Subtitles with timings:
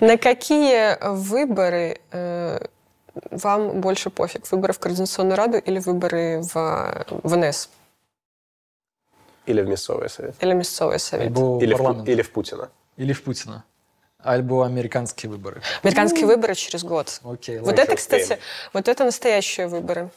[0.00, 2.58] На какие выборы э,
[3.30, 4.50] вам больше пофиг?
[4.50, 7.70] Выборы в Координационную Раду или выборы в ВНС?
[9.46, 10.34] Или в мясцовый совет.
[10.40, 11.28] Или мясцовый совет.
[11.28, 12.68] Альбо Или в, или в Путина.
[12.96, 13.64] Или в Путина.
[14.18, 15.62] Альбо американские выборы.
[15.82, 17.20] Американские выборы через год.
[17.22, 17.80] Окей, Вот ладно.
[17.80, 18.40] это, кстати, успеем.
[18.72, 20.10] вот это настоящие выборы.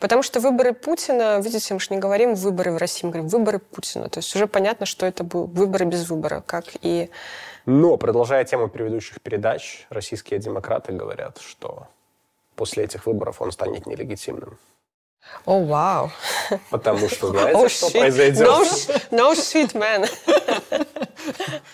[0.00, 3.58] Потому что выборы Путина, видите, мы же не говорим выборы в России, мы говорим выборы
[3.58, 4.08] Путина.
[4.08, 7.10] То есть уже понятно, что это будут выборы без выбора, как и...
[7.66, 11.88] Но, продолжая тему предыдущих передач, российские демократы говорят, что
[12.54, 14.56] после этих выборов он станет нелегитимным.
[15.44, 16.10] О, вау.
[16.70, 17.98] Потому что знаете, Oh, что shit.
[17.98, 18.46] произойдет?
[18.46, 20.08] No, no shit, man.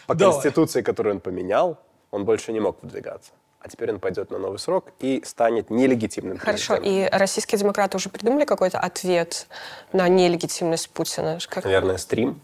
[0.06, 0.32] По Давай.
[0.34, 1.76] конституции, которую он поменял,
[2.10, 3.32] он больше не мог выдвигаться.
[3.60, 8.08] А теперь он пойдет на новый срок и станет нелегитимным Хорошо, и российские демократы уже
[8.08, 9.46] придумали какой-то ответ
[9.92, 11.38] на нелегитимность Путина?
[11.48, 11.64] Как...
[11.64, 12.40] Наверное, стрим.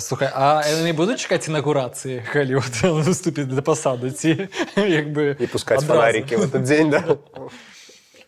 [0.00, 2.60] Слухай, а яны будуць чакаць інагурацыі калі
[3.04, 7.18] выступіць да пасады ці як бы і пускаць фонарыкі в этот дзень да?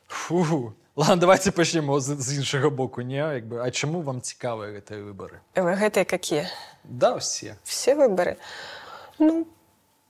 [0.09, 0.73] Фу.
[0.97, 5.01] Ладно, давайте пачнемо з, з іншага боку не як бы а чаму вам цікавыя гэтыя
[5.01, 6.49] выбары гэтыя какие
[6.85, 8.37] да все все выборы
[9.19, 9.47] ну.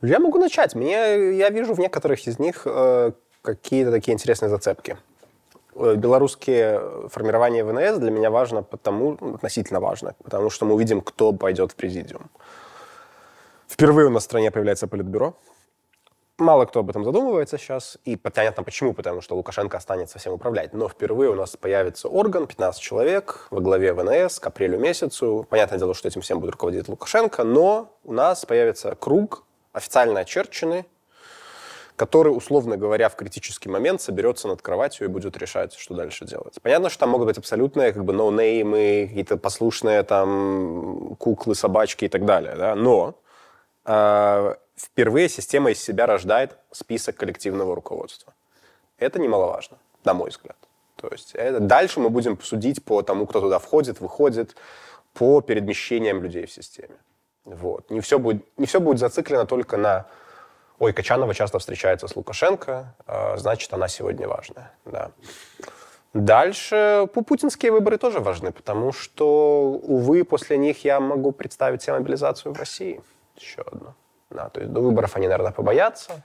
[0.02, 0.74] Я могу начать.
[0.74, 4.96] Мне я вижу в некоторых из них э, какие-то такие интересные зацепки.
[5.78, 11.00] Э, Белорусские формирования ВНС для меня важно потому, ну, относительно важно, потому что мы увидим,
[11.00, 12.30] кто пойдет в президиум.
[13.68, 15.34] Впервые у нас в стране появляется политбюро.
[16.38, 20.74] Мало кто об этом задумывается сейчас, и понятно почему, потому что Лукашенко останется всем управлять.
[20.74, 25.46] Но впервые у нас появится орган, 15 человек во главе ВНС к апрелю месяцу.
[25.48, 30.84] Понятное дело, что этим всем будет руководить Лукашенко, но у нас появится круг официально очерченный,
[31.96, 36.60] который, условно говоря, в критический момент соберется над кроватью и будет решать, что дальше делать.
[36.62, 42.08] Понятно, что там могут быть абсолютные как бы ноунеймы, какие-то послушные там куклы, собачки и
[42.08, 42.74] так далее, да?
[42.74, 43.18] но
[43.86, 48.34] э, впервые система из себя рождает список коллективного руководства.
[48.98, 50.56] Это немаловажно, на мой взгляд.
[50.96, 54.54] То есть это, дальше мы будем судить по тому, кто туда входит, выходит,
[55.14, 56.96] по перемещениям людей в системе.
[57.46, 57.90] Вот.
[57.90, 60.06] Не, все будет, не все будет зациклено только на
[60.78, 64.72] «Ой, Качанова часто встречается с Лукашенко, э, значит, она сегодня важная».
[64.84, 65.10] Да.
[66.14, 71.94] Дальше пу- путинские выборы тоже важны, потому что, увы, после них я могу представить себе
[71.94, 73.02] мобилизацию в России.
[73.36, 73.94] Еще одну.
[74.30, 76.22] Да, то есть до выборов они, наверное, побоятся.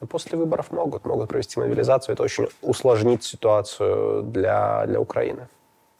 [0.00, 2.14] Но после выборов могут, могут провести мобилизацию.
[2.14, 5.48] Это очень усложнит ситуацию для, для Украины.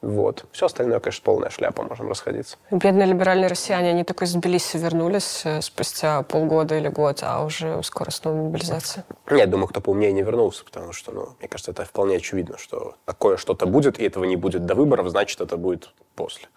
[0.05, 0.45] Вот.
[0.53, 2.59] Все остальное, конечно, полная шляпа, можем расходиться.
[2.71, 7.83] бедные либеральные россияне, они только из Тбилиси вернулись э, спустя полгода или год, а уже
[7.83, 9.07] скоро снова мобилизация.
[9.31, 12.97] Я думаю, кто поумнее не вернулся, потому что, ну, мне кажется, это вполне очевидно, что
[13.07, 16.49] такое что-то будет, и этого не будет до выборов, значит, это будет после.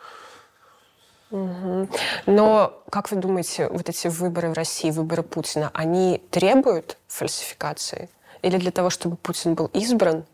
[1.30, 8.10] Но, как вы думаете, вот эти выборы в России, выборы Путина, они требуют фальсификации?
[8.42, 10.26] Или для того, чтобы Путин был избран,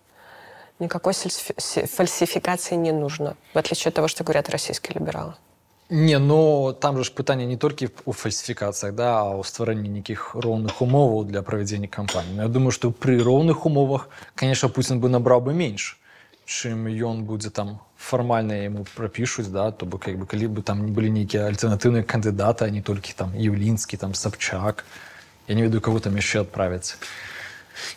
[0.80, 5.32] никакой сельсфи- се- фальсификации не нужно, в отличие от того, что говорят российские либералы?
[5.90, 10.34] Не, ну там же ж питання не тільки у фальсифікаціях, да, а у створенні яких
[10.34, 12.32] ровних умов для проведення кампанії.
[12.36, 14.08] Ну, я думаю, що при ровних умовах,
[14.40, 15.96] звісно, Путін би набрав би менше,
[16.44, 20.80] чим ён будзе там фармальна яму прапішуць да то бок як бы калі бы там
[20.86, 24.84] не былі нейкія альтэрнатыўныя кандыдаты а не толькі там Евлінскі там Сабчак
[25.48, 26.96] я не ведаю кого там яшчэ адправіць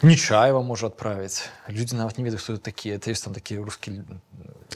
[0.02, 4.04] Нечаева можа адправіць людзі нават не ведаюць хто это такія это ёсць там такія рускі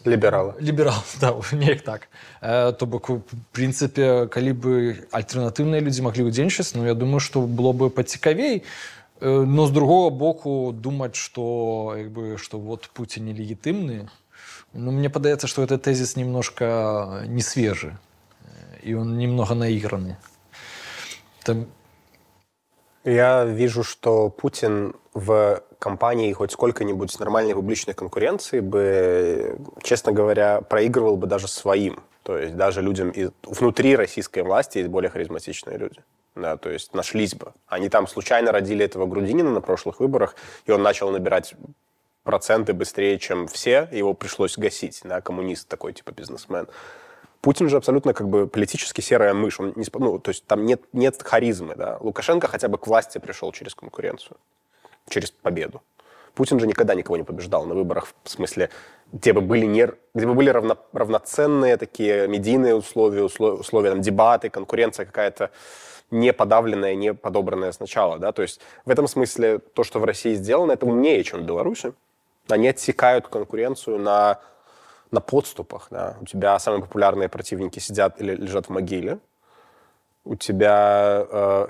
[0.06, 0.54] Либералы.
[0.60, 2.10] ліберал да, неяк так
[2.42, 3.22] э, то бок у
[3.54, 4.74] прынцыпе калі бы
[5.12, 8.64] альтэрнатыўныя людзі маглі удзельнічаць ну я думаю што было бы пацікавей
[9.22, 14.10] Э, но з другого боку думаць што як бы што вот Пуцін нелегітымны
[14.74, 17.96] ну мне падаецца што этот тезис немножко не свежы
[18.44, 20.18] Э, і он немного наиграны
[21.44, 21.66] там
[23.05, 31.17] я вижу, что Путин в компании хоть сколько-нибудь нормальной публичной конкуренции бы, честно говоря, проигрывал
[31.17, 32.03] бы даже своим.
[32.23, 36.01] То есть даже людям из, внутри российской власти есть более харизматичные люди.
[36.37, 37.53] Да, то есть нашлись бы.
[37.67, 40.37] Они там случайно родили этого Грудинина на прошлых выборах,
[40.67, 41.55] и он начал набирать
[42.23, 46.69] проценты быстрее, чем все, его пришлось гасить, да, коммунист такой, типа бизнесмен.
[47.41, 49.61] Путин же абсолютно как бы политически серая мышь.
[49.61, 51.75] Он не, ну, то есть там нет, нет харизмы.
[51.75, 51.97] Да?
[52.01, 54.37] Лукашенко хотя бы к власти пришел через конкуренцию,
[55.09, 55.83] через победу.
[56.35, 58.71] Путин же никогда никого не побеждал на выборах, в смысле,
[59.13, 64.01] где бы были, не, где бы были равно, равноценные такие медийные условия, условия, условия там,
[64.01, 65.51] дебаты, конкуренция какая-то
[66.11, 68.19] не подавленная, не подобранная сначала.
[68.19, 68.33] Да?
[68.33, 71.95] То есть в этом смысле то, что в России сделано, это умнее, чем в Беларуси.
[72.49, 74.41] Они отсекают конкуренцию на
[75.11, 76.17] на подступах, да.
[76.21, 79.19] У тебя самые популярные противники сидят или лежат в могиле.
[80.25, 81.69] У тебя э,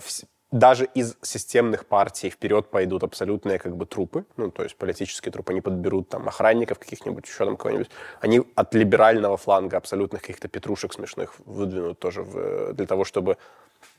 [0.50, 5.52] даже из системных партий вперед пойдут абсолютные как бы трупы, ну, то есть политические трупы,
[5.52, 7.90] они подберут там охранников каких-нибудь, еще там кого-нибудь.
[8.20, 13.36] Они от либерального фланга абсолютных каких-то петрушек смешных выдвинут тоже в, для того, чтобы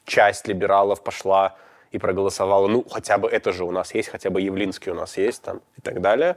[0.05, 1.55] часть либералов пошла
[1.91, 5.17] и проголосовала, ну, хотя бы это же у нас есть, хотя бы Явлинский у нас
[5.17, 6.35] есть там и так далее.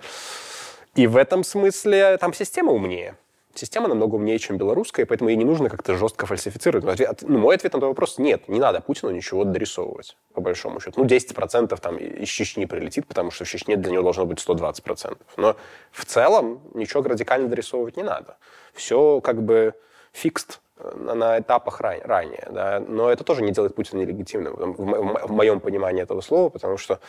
[0.95, 3.17] И в этом смысле там система умнее
[3.59, 6.85] система намного умнее, чем белорусская, поэтому ей не нужно как-то жестко фальсифицировать.
[6.85, 10.81] Ответ, ну, мой ответ на этот вопрос– нет, не надо Путину ничего дорисовывать, по большому
[10.81, 11.01] счету.
[11.01, 15.19] Ну, 10% там из Чечни прилетит, потому что в Чечне для него должно быть 120%.
[15.37, 15.57] Но
[15.93, 18.37] в целом ничего радикально дорисовывать не надо.
[18.73, 19.75] Все как бы
[20.13, 22.49] фикст э, на этапах ранее.
[22.51, 22.81] Да?
[22.81, 27.01] Но это тоже не делает Путина нелегитимным, в моем понимании этого слова, потому что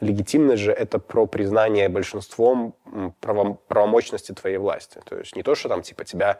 [0.00, 2.74] Легитимность же это про признание большинством
[3.20, 5.00] право, правомочности твоей власти.
[5.04, 6.38] То есть не то, что там типа тебя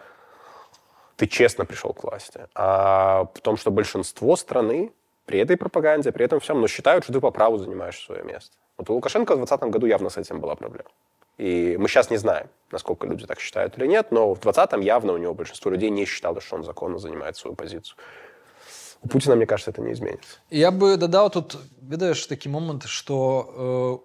[1.17, 4.93] ты честно пришел к власти, а в том, что большинство страны
[5.27, 8.57] при этой пропаганде, при этом всем, но считают, что ты по праву занимаешь свое место.
[8.77, 10.91] Вот у Лукашенко в 2020 году явно с этим была проблема.
[11.39, 15.13] И мы сейчас не знаем, насколько люди так считают или нет, но в 2020-м явно
[15.13, 17.97] у него большинство людей не считало, что он законно занимает свою позицию.
[19.04, 20.40] У Путина, мне кажется, это не изменится.
[20.50, 24.04] Я бы додал тут, ведаеш такі момент што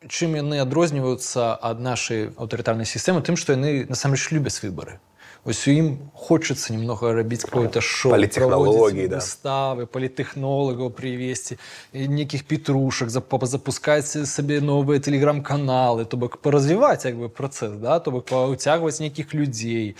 [0.00, 5.00] э, чым яны адрозніваюцца ад нашай аўтарытарнай сістэмы тым што яны насамрэч любяць выбары
[5.46, 9.20] Вось у ім хочацца немного рабіць какое-то шоу палітэхналогіі да.
[9.22, 11.60] ставы палітэхнолагаў прывесці
[11.94, 18.26] нейкіх петрушак запускаць сабе новыя тэлеграм-каналы то бок паразвіваць як бы працэс да то бок
[18.32, 19.94] паўцягваць нейкіх людзей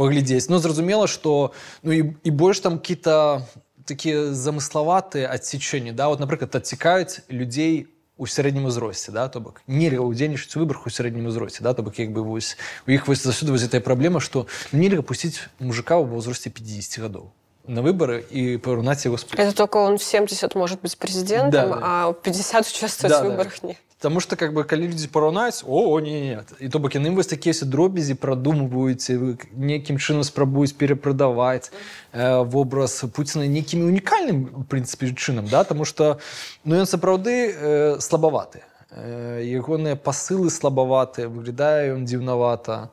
[0.00, 1.52] паглядзець но зразумела што
[1.82, 3.44] ну і, і больш там кіта
[3.86, 10.02] такія замыславатыя адсечэнні да вот напрыклад адцікаюць людзей у сярэднім узросце да то бок нельга
[10.02, 12.56] ўдзельнічаць у выбарах у сярэднім узросце да то бок як бы вось
[12.86, 17.32] у іх вось заўсёды вось гэтая праблема што нельга пусціць мужика ў возрасце 50 гадоў
[17.66, 21.66] на выборы и поравнать его с Это только он в 70 может быть президентом, да,
[21.66, 21.80] да.
[21.82, 23.68] а в 50 участвовать да, в выборах да.
[23.68, 23.76] нет.
[24.00, 27.10] Потому что как бы калі людзі параўнаюць о, о не нет і то бок яны
[27.16, 29.08] вось такія дробязі прадумваюць
[29.56, 31.72] нейкім чынам спрабуюць перапрадаваць
[32.12, 36.20] э, вобраз Пуціна нейкімі унікальным прынцыпе чынам да тому что
[36.64, 42.92] ну ён сапраўды э, слабаваты э, ягоныя пасылы слабаватыя выглядае ён дзіўнавата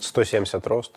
[0.00, 0.96] 170 рост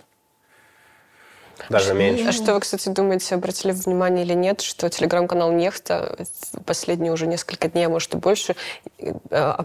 [1.69, 2.29] даже меньше.
[2.29, 6.17] А что вы, кстати, думаете, обратили внимание или нет, что телеграм-канал Нехта
[6.65, 8.57] последние уже несколько дней, а может и больше,
[8.99, 9.65] э, а,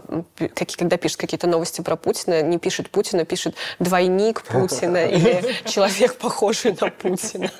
[0.56, 6.76] когда пишет какие-то новости про Путина, не пишет Путина, пишет двойник Путина или человек, похожий
[6.80, 7.50] на Путина.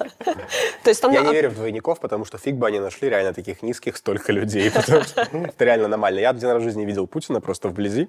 [0.82, 1.12] То есть там...
[1.12, 4.32] Я не верю в двойников, потому что фиг бы они нашли реально таких низких столько
[4.32, 4.68] людей.
[4.68, 6.20] Это реально нормально.
[6.20, 8.08] Я один раз в жизни видел Путина просто вблизи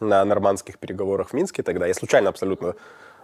[0.00, 1.86] на нормандских переговорах в Минске тогда.
[1.86, 2.74] Я случайно абсолютно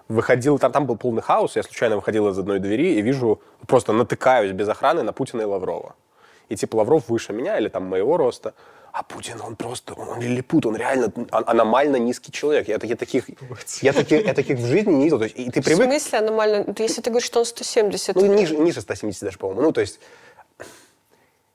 [0.09, 3.93] выходил, там, там был полный хаос, я случайно выходил из одной двери и вижу, просто
[3.93, 5.95] натыкаюсь без охраны на Путина и Лаврова.
[6.49, 8.55] И типа Лавров выше меня или там моего роста,
[8.93, 12.69] а Путин, он просто, он лилипут, он реально аномально низкий человек.
[12.69, 13.29] Я, я, таких,
[13.83, 15.19] я, таких, я таких в жизни не видел.
[15.19, 15.89] То есть, и ты привык...
[15.89, 16.75] В смысле аномально?
[16.79, 18.15] Если ты говоришь, что он 170...
[18.15, 19.63] Ну, ниже, ниже 170 даже, по-моему.
[19.63, 19.99] Ну, то есть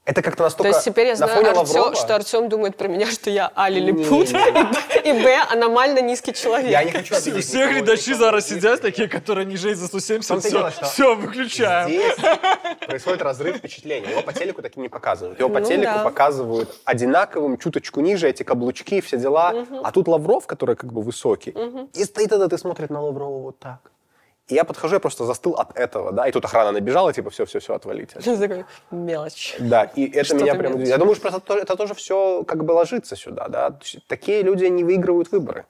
[0.10, 1.96] это как-то настолько То есть теперь я знаю, Артем, Лаврова...
[1.96, 3.70] что Артем думает про меня, что я А.
[3.70, 5.40] Лилипут, и Б.
[5.52, 6.72] аномально низкий человек.
[6.72, 11.16] Я не хочу обидеть Все глядачи зараз сидят, такие, которые ниже за 170, все, все,
[11.16, 11.90] выключаем.
[11.90, 12.16] Здесь
[12.88, 14.10] происходит разрыв впечатлений.
[14.10, 15.40] Его по телеку таки не показывают.
[15.40, 19.54] Его по ну, телеку показывают одинаковым, чуточку ниже, эти каблучки, все дела.
[19.84, 21.54] А тут Лавров, который как бы высокий,
[21.94, 23.92] и стоит тогда, ты смотришь на Лаврова вот так.
[24.50, 27.76] И я подхожу, я просто застыл от этого, да, и тут охрана набежала, типа, все-все-все,
[27.76, 28.20] отвалите.
[28.20, 29.56] Такой, мелочь.
[29.60, 30.84] Да, и это что меня прям...
[30.84, 33.78] Я думаю, что просто это тоже все как бы ложится сюда, да.
[34.08, 35.66] Такие люди не выигрывают выборы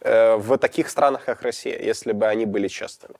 [0.00, 3.14] э, в таких странах, как Россия, если бы они были честными.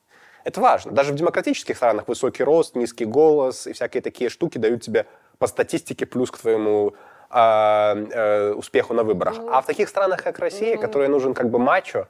[0.45, 0.93] Это важно.
[0.93, 5.07] Даже в демократических странах высокий рост, низкий голос и всякие такие штуки дают тебе
[5.39, 6.93] по статистике плюс к твоему
[7.31, 9.39] э, э, успеху на выборах.
[9.39, 9.51] Mm.
[9.53, 10.81] А в таких странах, как Россия, mm.
[10.81, 12.09] которой нужен как бы мачо,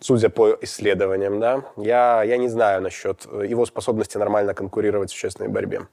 [0.00, 5.16] судя по исследованиям, да, я, я не знаю насчет э, его способности нормально конкурировать в
[5.16, 5.86] честной борьбе.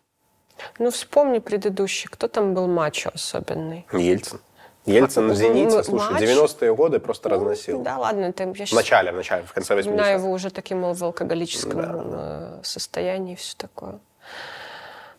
[0.80, 2.08] Ну, вспомни предыдущий.
[2.10, 3.86] Кто там был мачо особенный?
[3.92, 4.40] Ельцин.
[4.86, 6.24] Ельцин а, в «Зените», ну, слушай, матч?
[6.24, 7.82] 90-е годы просто ну, разносил.
[7.82, 8.66] Да, ладно, это я.
[8.66, 9.94] В начале, в начале, в конце 80-х.
[9.94, 12.60] Знаю его уже таким, мол, в алкоголическом да, да.
[12.60, 14.00] Э, состоянии и все такое.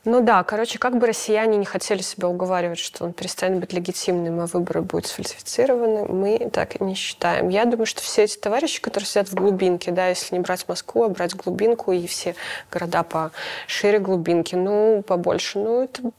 [0.06, 4.38] Ну да, короче, как бы россияне не хотели себя уговаривать, что он перестанет быть легитимным,
[4.38, 7.48] а выборы будут сфальсифицированы, мы так не считаем.
[7.48, 11.02] Я думаю, что все эти товарищи, которые сидят в глубинке, да, если не брать Москву,
[11.02, 12.36] а брать глубинку и все
[12.70, 13.32] города по
[13.66, 16.12] шире глубинки, ну, побольше, ну, это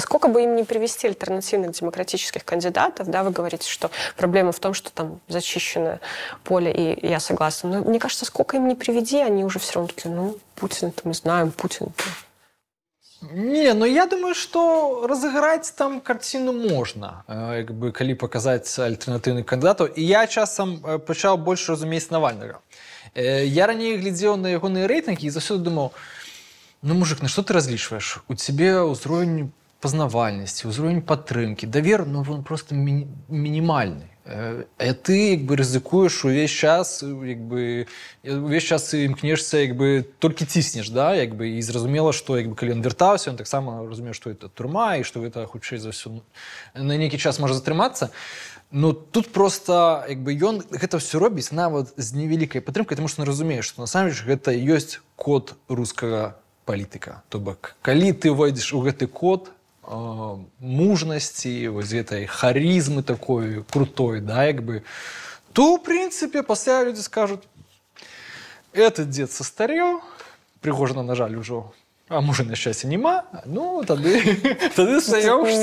[0.00, 4.74] сколько бы им не привести альтернативных демократических кандидатов, да, вы говорите, что проблема в том,
[4.74, 5.98] что там зачищено
[6.42, 7.70] поле, и я согласна.
[7.70, 11.00] Но мне кажется, сколько им не приведи, они уже все равно такие, ну, Путин, это
[11.04, 11.86] мы знаем, Путин.
[11.86, 12.04] -то
[13.23, 19.91] Не, ну я думаю, что разыграть там картину можна, як бы калі паказаць альтэрнатыўных кандыдатаў
[19.91, 22.61] і я часам э, пачаў больш разумець навальнага.
[23.13, 25.91] Э, Я раней глядзеў на ягоныя рэйтынгі і заўсёды думаў
[26.81, 29.51] ну мужик на что ты разлічваеш у цябе ўзровень
[29.84, 36.24] пазнавальнасці ўзровень падтрымкі давер ну он просто мі мінімальны Э, а ты як бы рызыкуеш
[36.24, 37.86] увесь час як бы
[38.24, 42.56] увесь час імкнешся як бы толькі ціснеш да як бы і зразумела што як бы
[42.56, 46.24] калі ён вяртаўся он таксама разумею што это турма і што гэта хутчэй за ўсё
[46.72, 48.16] на нейкі час можа затрымацца
[48.72, 53.28] Ну тут просто як бы ён гэта все робіць нават з невялікай падтрымкай тому што
[53.28, 59.04] разумееш што насамрэч гэта ёсць код рускага палітыка то бок калі ты увойдзеш у гэты
[59.04, 59.52] код
[59.89, 64.83] мужнасці вось гэтай харызмы такой крутой да як бы
[65.53, 67.43] то в прынцыпе пасля людзі скажуць
[68.73, 70.01] этот дзед састареў
[70.61, 71.73] прыгожана на жаль ужо
[72.14, 74.22] а мужа на шчасце няма ну тады
[74.76, 75.10] тады з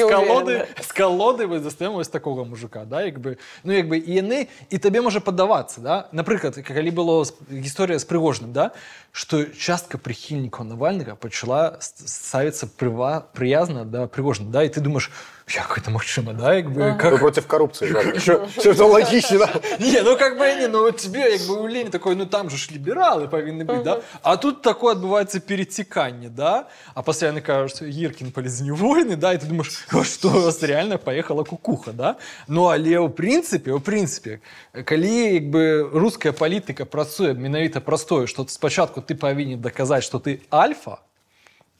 [0.10, 4.12] калоды з калоды вы застаем вось такога мужика да як бы ну як бы і
[4.20, 5.96] яны і табе можа падавацца да.
[6.12, 8.72] Напрыклад калі было гісторыя з прыгожным да
[9.12, 15.12] што частка прыхільнікаў навальнага пачала ставіцца прыва прыязна да прыгожна да і ты думаешь
[15.51, 17.21] як это магчыма да як бы как...
[17.21, 19.49] против коррупции это логично
[19.79, 22.57] не ну как бы не ну тебе як бы у лень такой ну там же
[22.57, 27.83] ж лібералы павінны быць да а тут такое адбываецца переціканне да а пасля яны кажуць
[27.83, 32.17] гіркін палезні войны да і ты думаешь что у вас реально поехала кукуха да
[32.49, 34.41] ну але ў прынцыпе у прынцыпе
[34.83, 40.43] калі як бы руская палітыка працуе менавіта простое что спачатку ты павінен даказаць что ты
[40.51, 40.99] альфа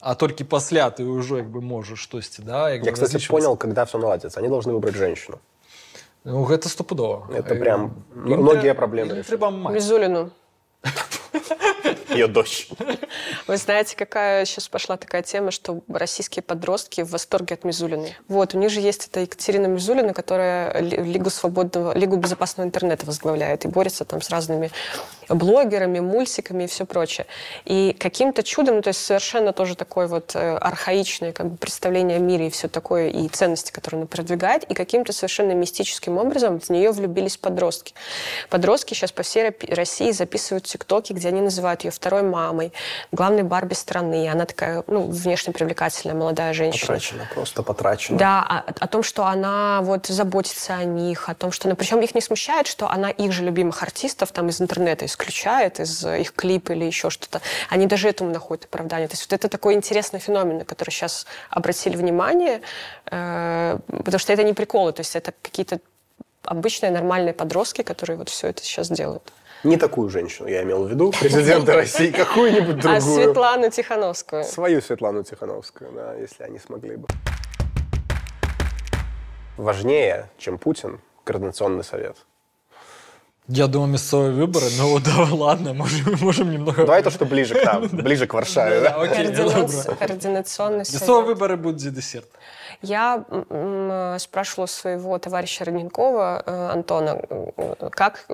[0.02, 2.00] а только пасля ты уже как бы можешь.
[2.00, 4.40] Штосьці да я кстати понял когда все наладится.
[4.40, 5.38] Они должны выбрать женщину.
[6.24, 9.24] Ну гэта стопудова это прям многие проблемы
[9.72, 10.30] мизулину
[12.10, 12.68] ее дочь.
[13.46, 18.16] Вы знаете, какая сейчас пошла такая тема, что российские подростки в восторге от Мизулиной.
[18.28, 23.64] Вот, у них же есть эта Екатерина Мизулина, которая Лигу свободного, Лигу безопасного интернета возглавляет
[23.64, 24.70] и борется там с разными
[25.28, 27.26] блогерами, мультиками и все прочее.
[27.64, 32.16] И каким-то чудом, ну, то есть совершенно тоже такое вот э, архаичное как бы, представление
[32.16, 36.60] о мире и все такое, и ценности, которые она продвигает, и каким-то совершенно мистическим образом
[36.60, 37.94] в нее влюбились подростки.
[38.50, 42.72] Подростки сейчас по всей России записывают тиктоки, где они называют ее второй мамой,
[43.12, 44.28] главной Барби страны.
[44.28, 46.88] Она такая, ну, внешне привлекательная молодая женщина.
[46.88, 48.18] Потрачена, просто потрачена.
[48.18, 51.68] Да, о, о том, что она вот заботится о них, о том, что...
[51.68, 55.78] Ну, причем их не смущает, что она их же любимых артистов там из интернета исключает,
[55.78, 57.40] из их клипа или еще что-то.
[57.70, 59.06] Они даже этому находят оправдание.
[59.06, 62.62] То есть вот это такой интересный феномен, на который сейчас обратили внимание,
[63.10, 65.78] э, потому что это не приколы, то есть это какие-то
[66.44, 69.32] обычные нормальные подростки, которые вот все это сейчас делают.
[69.64, 72.96] Не такую женщину я имел в виду, президента России, какую-нибудь другую.
[72.96, 74.42] А Светлану Тихановскую.
[74.42, 77.06] Свою Светлану Тихановскую, да, если они смогли бы.
[79.56, 82.16] Важнее, чем Путин, Координационный совет.
[83.54, 86.86] Я думаю, мясцовые выборы, ну да, ладно, можем, можем немного...
[86.86, 88.80] Давай то, что ближе к нам, ближе к Варшаве.
[88.80, 88.92] Да,
[89.98, 91.00] Координационный совет.
[91.00, 92.28] Мясцовые выборы будут за десерт.
[92.80, 93.24] Я
[94.18, 98.26] спрашивала своего товарища Родненкова, э, Антона, э, как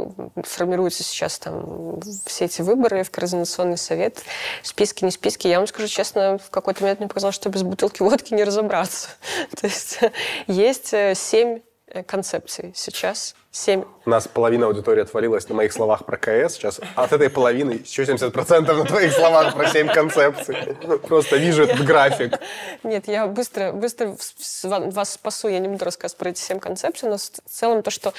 [0.45, 4.23] формируются сейчас там все эти выборы в Координационный совет,
[4.63, 5.49] списки, не списки.
[5.49, 9.09] Я вам скажу честно, в какой-то момент мне показалось, что без бутылки водки не разобраться.
[9.61, 9.99] То есть
[10.47, 11.61] есть э, семь
[12.07, 13.35] концепций сейчас.
[13.51, 13.83] 7.
[14.05, 16.81] У нас половина аудитории отвалилась на моих словах про КС сейчас.
[16.95, 20.77] От этой половины еще 70% на твоих словах про 7 концепций.
[21.09, 22.39] Просто вижу этот график.
[22.83, 24.17] Нет, я быстро, быстро
[24.63, 25.49] вас спасу.
[25.49, 28.13] Я не буду рассказывать про эти 7 концепций, но в целом то, что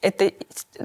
[0.00, 0.32] это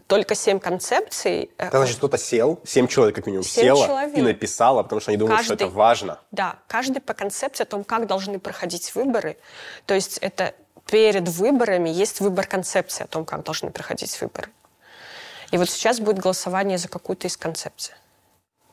[0.07, 1.51] только 7 концепций...
[1.57, 4.17] Это значит, кто-то сел, 7 человек как минимум 7 села человек.
[4.17, 6.19] и написала, потому что они думают, каждый, что это важно.
[6.31, 9.37] Да, каждый по концепции о том, как должны проходить выборы.
[9.85, 10.55] То есть это
[10.91, 14.49] перед выборами есть выбор концепции о том, как должны проходить выборы.
[15.51, 17.95] И вот сейчас будет голосование за какую-то из концепций.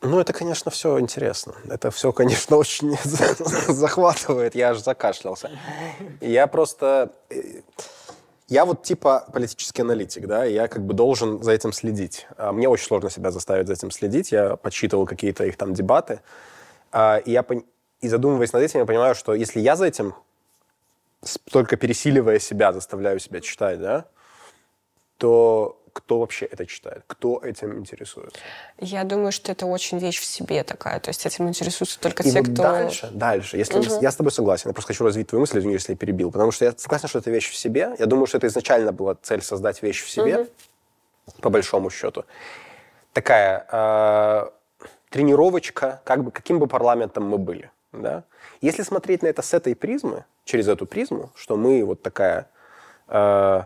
[0.01, 1.55] Ну, это, конечно, все интересно.
[1.69, 4.55] Это все, конечно, очень захватывает.
[4.55, 5.49] Я аж закашлялся.
[6.21, 7.11] Я просто...
[7.29, 7.61] Э,
[8.47, 12.27] я вот типа политический аналитик, да, я как бы должен за этим следить.
[12.37, 14.31] А мне очень сложно себя заставить за этим следить.
[14.31, 16.21] Я подсчитывал какие-то их там дебаты.
[16.91, 17.45] А, и я
[18.01, 20.15] и задумываясь над этим, я понимаю, что если я за этим
[21.51, 24.05] только пересиливая себя, заставляю себя читать, да,
[25.17, 27.03] то кто вообще это читает?
[27.07, 28.39] Кто этим интересуется?
[28.79, 30.99] Я думаю, что это очень вещь в себе такая.
[30.99, 32.63] То есть этим интересуются только И те, вот кто...
[32.63, 33.57] дальше, дальше.
[33.57, 34.01] Если угу.
[34.01, 34.69] Я с тобой согласен.
[34.69, 36.31] Я просто хочу развить твою мысль, если я перебил.
[36.31, 37.95] Потому что я согласен, что это вещь в себе.
[37.99, 41.41] Я думаю, что это изначально была цель создать вещь в себе, угу.
[41.41, 42.25] по большому счету.
[43.13, 44.49] Такая э,
[45.09, 47.71] тренировочка, как бы, каким бы парламентом мы были.
[47.91, 48.23] Да?
[48.61, 52.49] Если смотреть на это с этой призмы, через эту призму, что мы вот такая,
[53.07, 53.63] э,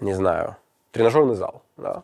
[0.00, 0.56] не знаю,
[0.92, 2.02] тренажерный зал, да,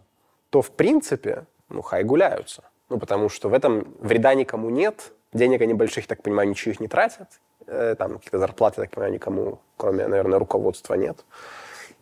[0.50, 2.64] то в принципе, ну, хай гуляются.
[2.88, 6.88] Ну, потому что в этом вреда никому нет, денег они больших, так понимаю, ничьих не
[6.88, 7.28] тратят,
[7.66, 11.24] э, там какие-то зарплаты, так понимаю, никому, кроме, наверное, руководства нет.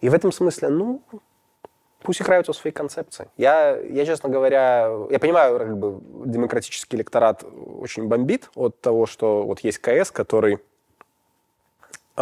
[0.01, 1.03] И в этом смысле, ну,
[2.03, 3.29] пусть играют со своей концепцией.
[3.37, 7.45] Я, я, честно говоря, я понимаю, как бы демократический электорат
[7.81, 10.59] очень бомбит от того, что вот есть КС, который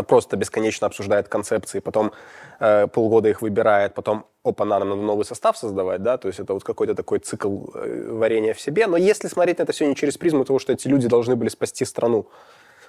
[0.07, 2.13] просто бесконечно обсуждает концепции, потом
[2.61, 6.55] э, полгода их выбирает, потом опа, нам надо новый состав создавать, да, то есть это
[6.55, 8.87] вот какой-то такой цикл э, варения в себе.
[8.87, 11.49] Но если смотреть на это все не через призму того, что эти люди должны были
[11.49, 12.29] спасти страну,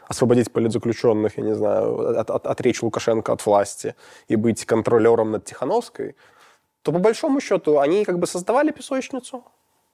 [0.07, 3.95] освободить политзаключенных, я не знаю, от, от, отречь Лукашенко от власти
[4.27, 6.15] и быть контролером над Тихановской,
[6.81, 9.43] то по большому счету они как бы создавали песочницу.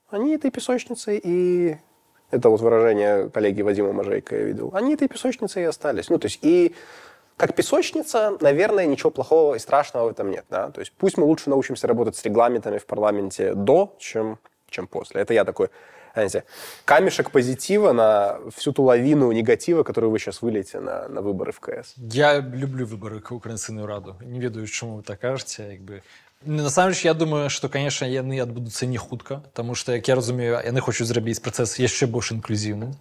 [0.09, 1.77] Они этой песочницей и...
[2.31, 4.71] Это вот выражение коллеги Вадима Можейко я видел.
[4.73, 6.09] Они этой песочницей и остались.
[6.09, 6.75] Ну, то есть и
[7.37, 10.45] как песочница, наверное, ничего плохого и страшного в этом нет.
[10.49, 10.71] Да?
[10.71, 14.39] То есть пусть мы лучше научимся работать с регламентами в парламенте до, чем,
[14.69, 15.21] чем после.
[15.21, 15.69] Это я такой
[16.13, 16.45] знаете,
[16.85, 21.59] камешек позитива на всю ту лавину негатива, которую вы сейчас выльете на, на выборы в
[21.59, 21.93] КС.
[21.97, 24.15] Я люблю выборы к Украинскую Раду.
[24.21, 25.63] Не ведаю, чому ви так кажете.
[25.71, 26.01] Якби.
[26.44, 30.80] Насамрэч я думаю што канешне яны адбудуцца не хутка Таму што як я разумею яны
[30.80, 32.98] хочуць зрабіць працэс яшчэ больш інклюзіўным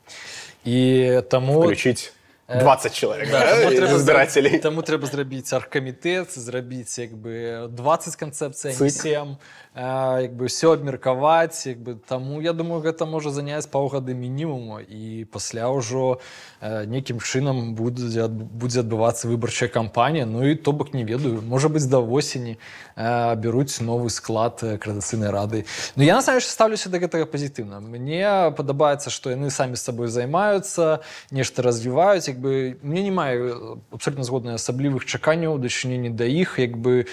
[0.65, 2.13] і таму включить
[2.47, 9.37] 20 чалавек да, збірацелей таму трэба зрабіць аргкамітэт зрабіць як бы 20 канцэпцый 7
[9.76, 15.28] як бы все абмеркаваць як бы таму я думаю гэта можа заняць паўгады мінімуму і
[15.28, 16.16] пасля ўжо
[16.64, 20.24] нейкім чынам будзе будзе адбывацца выбарчая кампанія.
[20.24, 22.56] Ну і то бок не ведаю можа быць да восені
[22.96, 25.66] бяруць новы склад крадацыйнай рады.
[25.92, 27.84] Ну я насамрэч ставлюся да гэтага пазітыўна.
[27.84, 32.32] Мне падабаецца што яны самі з сабой займаюцца нешта развіваюць.
[32.32, 36.56] Як бы мне не маю абсолютно згодна асаблівых чаканняў дачыненні да іх.
[36.56, 37.04] Як бы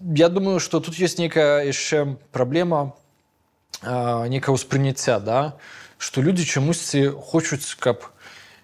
[0.00, 2.94] я думаю что тут есть некая яшчэ праблема
[3.82, 5.56] некае ўспрыняцця да
[5.98, 8.04] что людзі чамусьці хочуць каб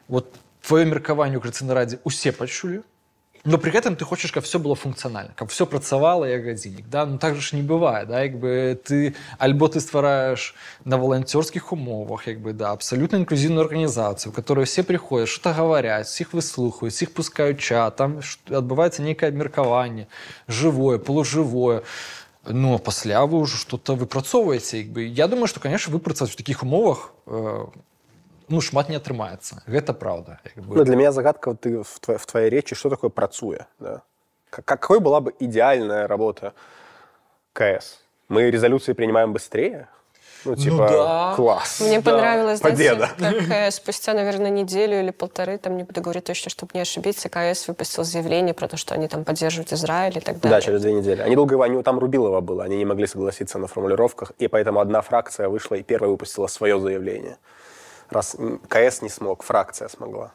[0.08, 2.82] вот твоё меркаванне ў крыцыны радзе усе пачулі
[3.44, 7.06] но при гэтым ты хочаш каб все было функцыянальна каб все працавала як гадзіннік да
[7.06, 11.72] ну так же ж не бывае да як бы ты альбо ты ствараеш на валанцёрскіх
[11.72, 17.12] умовах як бы да абсалютна інклюзіўную арганізацыю которую все приходят что-то гаваряць всіх выслухаюць іх
[17.12, 18.20] пускаюць чат там
[18.50, 20.06] адбываецца нейкае абмеркаванне
[20.48, 21.82] жывое полужывое
[22.44, 26.62] ну пасля вы ўжо что-то выпрацоўваеце як бы я думаю что конечно выпрацаваць в таких
[26.62, 27.66] умовах э,
[28.47, 30.77] ну шмат не атрымаецца гэта праўда бы.
[30.77, 34.01] ну, для меня загадка вот ты в, твоей, в твоей речи что такое працуе да?
[34.49, 36.53] какой была бы идеальная работа
[37.53, 39.87] КС мы резолюции принимаем быстрее
[40.45, 41.33] ну, ну типа, ну, да.
[41.35, 41.81] класс.
[41.81, 42.11] Мне да.
[42.11, 43.09] понравилось, Победа.
[43.17, 47.29] знаете, как спустя, наверное, неделю или полторы, там не буду говорить точно, чтобы не ошибиться,
[47.29, 50.57] КС выпустил заявление про то, что они там поддерживают Израиль и так далее.
[50.57, 51.21] Да, через две недели.
[51.21, 55.01] Они долго, они, там Рубилова было, они не могли согласиться на формулировках, и поэтому одна
[55.01, 57.37] фракция вышла и первая выпустила свое заявление
[58.09, 58.35] раз
[58.69, 60.31] КС не смог, фракция смогла.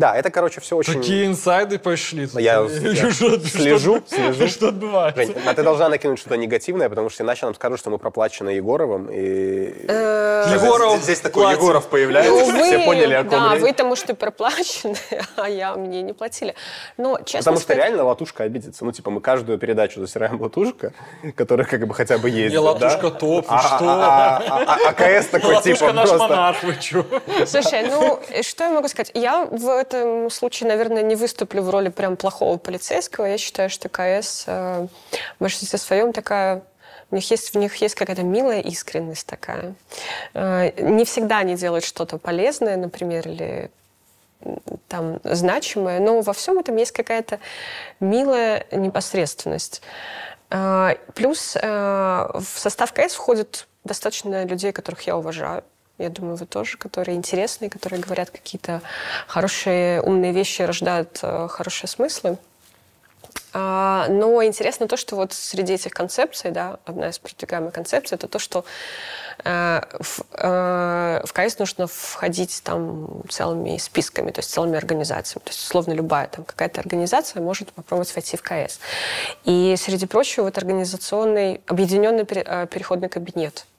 [0.00, 0.94] Да, это, короче, все очень...
[0.94, 2.26] Такие инсайды пошли.
[2.32, 4.48] Я, я слежу, слежу.
[4.48, 5.26] Что отбывается?
[5.26, 8.48] Жень, а ты должна накинуть что-то негативное, потому что иначе нам скажут, что мы проплачены
[8.48, 9.10] Егоровым.
[9.10, 9.74] И...
[9.88, 14.14] Э, Егоров Здесь такой Егоров появляется, ну, все поняли, о ком Да, вы тому что
[14.14, 14.96] проплачены,
[15.36, 16.54] а я мне не платили.
[16.96, 18.86] Но, честно Потому что реально латушка обидится.
[18.86, 20.94] Ну, типа, мы каждую передачу засираем латушка,
[21.36, 22.52] которая как бы хотя бы есть.
[22.52, 23.84] Не латушка топ, а, что?
[23.86, 27.04] А, а КС такой, типа, Латушка наш монарх, вы что?
[27.44, 29.10] Слушай, ну, что я могу сказать?
[29.12, 33.26] Я в этом случае, наверное, не выступлю в роли прям плохого полицейского.
[33.26, 34.86] Я считаю, что КС э,
[35.38, 36.62] в большинстве своем такая
[37.10, 39.74] у них есть, в них есть какая-то милая искренность такая.
[40.34, 43.70] Э, не всегда они делают что-то полезное, например, или
[44.88, 47.40] там значимое, но во всем этом есть какая-то
[47.98, 49.82] милая непосредственность.
[50.50, 55.64] Э, плюс э, в состав КС входит достаточно людей, которых я уважаю.
[56.00, 58.80] Я думаю, вы тоже, которые интересные, которые говорят какие-то
[59.26, 62.38] хорошие, умные вещи, рождают э, хорошие смыслы.
[63.52, 68.28] А, но интересно то, что вот среди этих концепций, да, одна из продвигаемых концепций, это
[68.28, 68.64] то, что
[69.44, 75.44] э, в, э, в КС нужно входить там целыми списками, то есть целыми организациями.
[75.44, 78.80] То есть, условно, любая там какая-то организация может попробовать войти в КС.
[79.44, 83.66] И, среди прочего, вот организационный, объединенный переходный кабинет–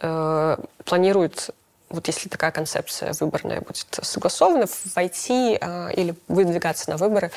[0.00, 1.50] Э, планирует
[1.88, 7.30] вот если такая концепция выборная будет согласована, войти а, или выдвигаться на выборы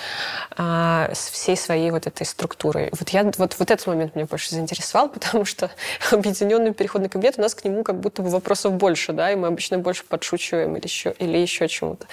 [0.57, 2.89] а, с всей своей вот этой структурой.
[2.99, 5.69] Вот, я, вот, вот этот момент меня больше заинтересовал, потому что
[6.11, 9.47] объединенный переходный кабинет, у нас к нему как будто бы вопросов больше, да, и мы
[9.47, 12.07] обычно больше подшучиваем или еще, или еще чему-то.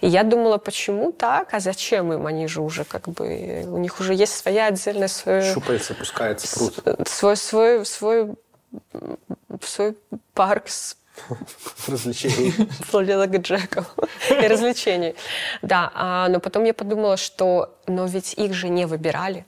[0.00, 2.26] И я думала, почему так, а зачем им?
[2.26, 5.08] Они же уже как бы, у них уже есть своя отдельная...
[5.08, 7.08] Своя, Щупается, пускается, пруд.
[7.08, 8.36] Свой, свой, свой,
[9.60, 9.96] свой
[10.34, 10.96] парк с
[11.88, 12.54] Развлечений.
[12.90, 13.94] Планета Джеков.
[14.30, 15.14] И развлечений.
[15.60, 19.44] Да, а, но потом я подумала, что но ведь их же не выбирали.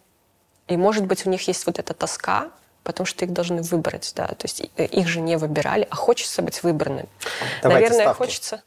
[0.68, 2.50] И, может быть, у них есть вот эта тоска,
[2.84, 4.28] потому что их должны выбрать, да.
[4.28, 7.08] То есть их же не выбирали, а хочется быть выбранным.
[7.62, 8.18] Давайте Наверное, ставки.
[8.18, 8.62] хочется...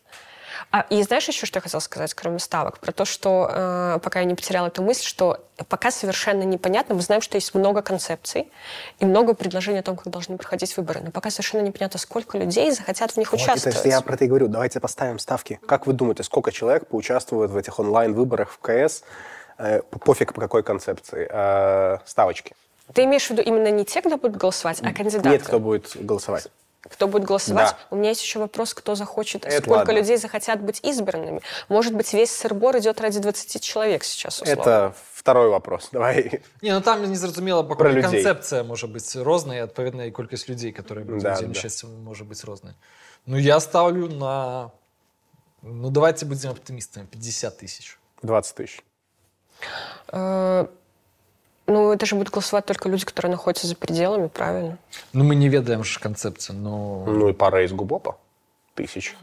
[0.70, 2.80] А, и знаешь еще, что я хотела сказать, кроме ставок?
[2.80, 7.02] Про то, что, э, пока я не потеряла эту мысль, что пока совершенно непонятно, мы
[7.02, 8.52] знаем, что есть много концепций
[9.00, 12.72] и много предложений о том, как должны проходить выборы, но пока совершенно непонятно, сколько людей
[12.72, 13.76] захотят в них Вот, участвовать.
[13.76, 14.48] это же я про это и говорю.
[14.50, 15.60] Давайте поставим ставки.
[15.66, 19.04] Как вы думаете, сколько человек поучаствует в этих онлайн-выборах в КС?
[19.58, 21.28] Э, пофиг по какой концепции.
[21.32, 22.56] Э, ставочки.
[22.94, 25.30] Ты имеешь в виду именно не те, кто будет голосовать, а кандидаты?
[25.30, 26.48] Нет, кто будет голосовать
[26.91, 27.71] Кто будет голосовать?
[27.71, 27.77] Да.
[27.91, 29.93] У меня есть еще вопрос, кто захочет, Это сколько ладно.
[29.93, 31.41] людей захотят быть избранными.
[31.69, 34.63] Может быть, весь сырбор идет ради 20 человек сейчас, условно.
[34.63, 35.91] Это второй вопрос.
[35.93, 36.41] Давай.
[36.63, 38.03] Ні, ну там незрозуміло, бо Про людей.
[38.03, 41.47] концепція може бути різна, і відповідно і кількість людей, які будуть Да, да, да.
[41.47, 42.75] участь, може бути різна.
[43.27, 44.71] Ну, я ставлю на...
[45.63, 47.07] Ну, давайте будем оптимистами.
[47.07, 47.97] 50 тысяч.
[48.23, 48.83] 20 тысяч.
[51.68, 54.78] ну, это же будут голосовать только люди, которые находятся за пределами, правильно?
[55.12, 57.04] Ну, мы не ведаем же концепцию, но...
[57.06, 58.18] Ну и пара из Губопа.
[58.74, 59.18] Тысяч.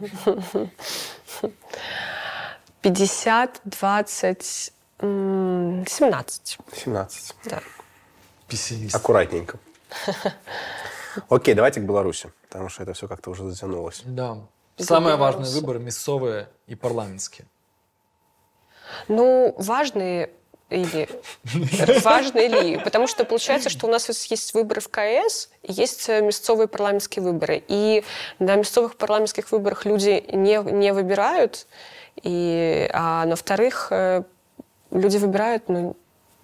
[2.82, 6.58] 50, 20, м, 17.
[6.74, 7.34] 17.
[7.46, 7.62] Да.
[8.46, 8.94] Пессимист.
[8.94, 9.58] Аккуратненько.
[11.30, 14.02] Окей, давайте к Беларуси, потому что это все как-то уже затянулось.
[14.04, 14.36] Да.
[14.76, 17.46] Самые важные выборы– мясовые и парламентские.
[19.08, 20.30] Ну, важные
[20.74, 21.08] или
[22.02, 22.78] важные ли?
[22.78, 27.22] Потому что получается, что у нас есть выборы в КС, и есть э, местовые парламентские
[27.22, 27.62] выборы.
[27.68, 28.04] И
[28.38, 31.66] на местовых парламентских выборах люди не, не выбирают,
[32.22, 34.22] и, а на вторых э,
[34.90, 35.96] люди выбирают, ну,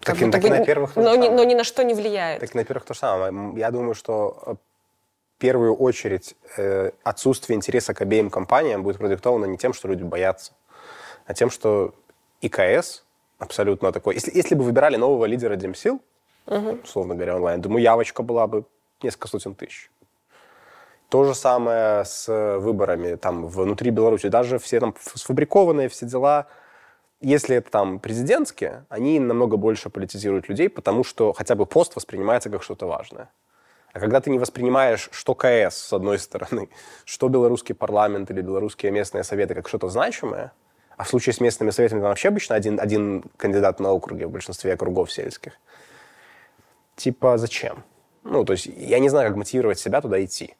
[0.02, 1.30] как Так и- так и бы на н- первых но, ни, самое.
[1.32, 2.40] но ни на что не влияет.
[2.40, 3.32] Так, во-первых, то же самое.
[3.58, 9.44] Я думаю, что э, в первую очередь э, отсутствие интереса к обеим компаниям будет продиктовано
[9.46, 10.52] не тем, что люди боятся,
[11.26, 11.94] а тем, что
[12.40, 13.04] ИКС
[13.40, 14.14] абсолютно такой...
[14.14, 16.00] Если, если бы выбирали нового лидера Демсил,
[16.46, 18.64] условно говоря, онлайн, думаю, явочка была бы
[19.02, 19.90] несколько сотен тысяч.
[21.08, 24.28] То же самое с выборами там внутри Беларуси.
[24.28, 26.46] Даже все там сфабрикованные все дела,
[27.20, 32.48] если это там президентские, они намного больше политизируют людей, потому что хотя бы пост воспринимается
[32.48, 33.30] как что-то важное.
[33.92, 36.68] А когда ты не воспринимаешь, что КС, с одной стороны,
[37.04, 40.52] что белорусский парламент или белорусские местные советы как что-то значимое,
[41.00, 44.30] а в случае с местными советами там вообще обычно один, один кандидат на округе в
[44.30, 45.52] большинстве округов сельских.
[46.94, 47.84] Типа, зачем?
[48.22, 50.56] Ну, то есть я не знаю, как мотивировать себя туда идти.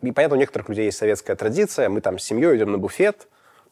[0.00, 3.28] И понятно, у некоторых людей есть советская традиция, мы там с семьей идем на буфет,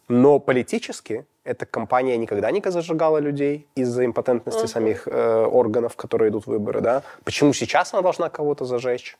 [0.08, 6.44] но политически эта компания никогда не зажигала людей из-за импотентности самих э, органов, которые идут
[6.44, 7.02] в выборы, да?
[7.24, 9.16] Почему сейчас она должна кого-то зажечь?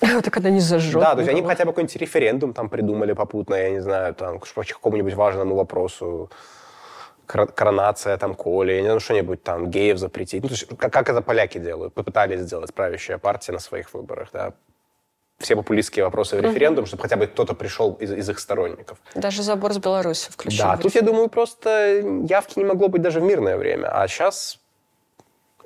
[0.22, 1.00] Так она не зажжет.
[1.00, 1.48] Да, то есть они бы никого.
[1.54, 6.30] хотя бы какой-нибудь референдум там придумали попутно, я не знаю, там, к какому-нибудь важному вопросу,
[7.26, 10.42] кор- коронация там Коли, я не знаю, что-нибудь там, геев запретить.
[10.42, 14.28] Ну, то есть как, как это поляки делают, попытались сделать правящая партия на своих выборах,
[14.32, 14.52] да.
[15.38, 18.96] Все популистские вопросы в референдум, чтобы хотя бы кто-то пришел из, из их сторонников.
[19.14, 20.62] Даже забор с Беларуси включили.
[20.62, 23.88] Да, тут, я думаю, просто явки не могло быть даже в мирное время.
[23.88, 24.58] А сейчас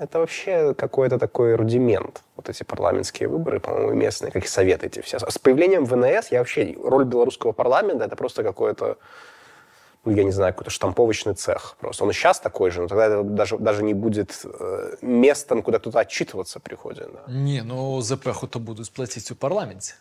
[0.00, 2.22] это вообще какой-то такой рудимент.
[2.36, 5.18] Вот эти парламентские выборы, по-моему, местные, как и советы эти все.
[5.18, 6.74] С появлением ВНС я вообще...
[6.82, 8.96] Роль белорусского парламента— это просто какое-то
[10.06, 12.04] ну, я не знаю, какой-то штамповочный цех просто.
[12.04, 16.00] Он сейчас такой же, но тогда это даже, даже не будет э, местом, куда кто-то
[16.00, 17.10] отчитываться приходит.
[17.12, 17.32] Да.
[17.32, 19.94] Не, ну ЗПХу то будуть платити у парламенті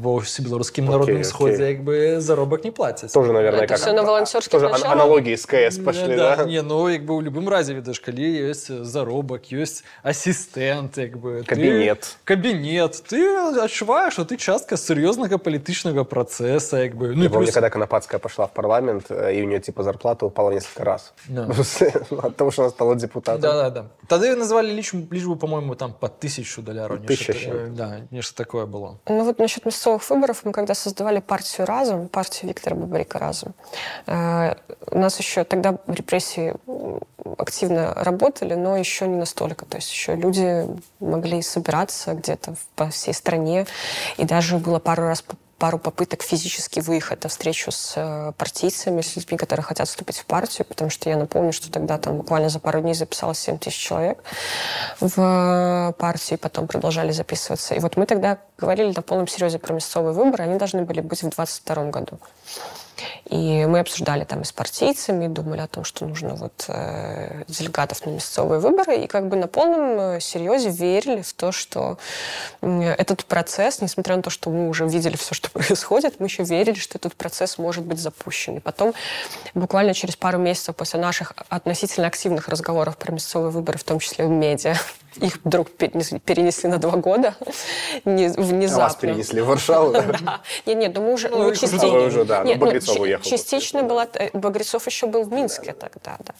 [0.00, 1.24] Бо всі білоруським Окей, народним окей.
[1.24, 3.12] сході якби заробок не платять.
[3.14, 3.78] Тоже, наверное, Это как...
[3.78, 4.92] всё на волонтерских Тоже ан- началах?
[4.92, 6.44] аналогии с КС пошли, да, да?
[6.44, 12.16] Не, ну якби у любым разі відаш, калі ёсць заробак, ёсць асістэнт, якби ты- Кабінет.
[12.24, 12.92] кабінет.
[13.12, 13.18] Ты
[13.64, 17.06] адчуваеш, що ти частка сур'ёзнага палітычнага працэса, якби.
[17.08, 19.82] Ну, Я і помню, плюс, когда Конопатская пошла в парламент, э, и у нее типа
[19.82, 21.12] зарплата упала в несколько раз.
[21.28, 21.48] Да.
[22.10, 23.40] От того, что она стала депутатом.
[23.40, 23.84] Да, да, да.
[24.16, 26.98] Тады назвалі лічбу, лічбу по-моему, там по тысячу доляраў.
[26.98, 27.68] Тысяча нешта, чым.
[27.74, 28.96] да, нешта такое было.
[29.08, 33.53] Ну вот насчет местовых выборов, мы когда создавали партию «Разум», партию Виктора Бабарика «Разум»,
[34.07, 34.55] э,
[34.91, 36.53] у нас еще тогда репрессии
[37.37, 39.65] активно работали, но еще не настолько.
[39.65, 40.67] То есть еще люди
[40.99, 43.65] могли собираться где-то по всей стране.
[44.17, 45.23] И даже было пару раз
[45.59, 50.25] пару попыток физически выехать на встречу с э, партийцами, с людьми, которые хотят вступить в
[50.25, 53.77] партию, потому что я напомню, что тогда там буквально за пару дней записалось 7 тысяч
[53.77, 54.23] человек
[54.99, 57.75] в партию, и потом продолжали записываться.
[57.75, 61.19] И вот мы тогда говорили на полном серьезе про мясцовые выборы, они должны были быть
[61.19, 62.19] в 2022 году.
[63.29, 68.05] И мы обсуждали там и с партийцами, думали о том, что нужно вот э, делегатов
[68.05, 71.97] на мясцовые выборы, и как бы на полном э, серьезе верили в то, что
[72.61, 76.75] этот процесс, несмотря на то, что мы уже видели все, что происходит, мы еще верили,
[76.75, 78.57] что этот процесс может быть запущен.
[78.57, 78.93] И потом,
[79.53, 84.25] буквально через пару месяцев после наших относительно активных разговоров про мясцовые выборы, в том числе
[84.25, 84.75] в медиа,
[85.21, 87.35] их вдруг перенесли на два года
[88.05, 88.85] внезапно.
[88.85, 89.91] А вас перенесли в Варшаву?
[89.91, 90.41] Да.
[90.65, 91.87] Нет, нет, ну мы уже, частично.
[91.87, 93.23] уже, да, нет, Багрецов уехал.
[93.23, 96.33] Частично была, э, Багрецов еще был в Минске тогда, да.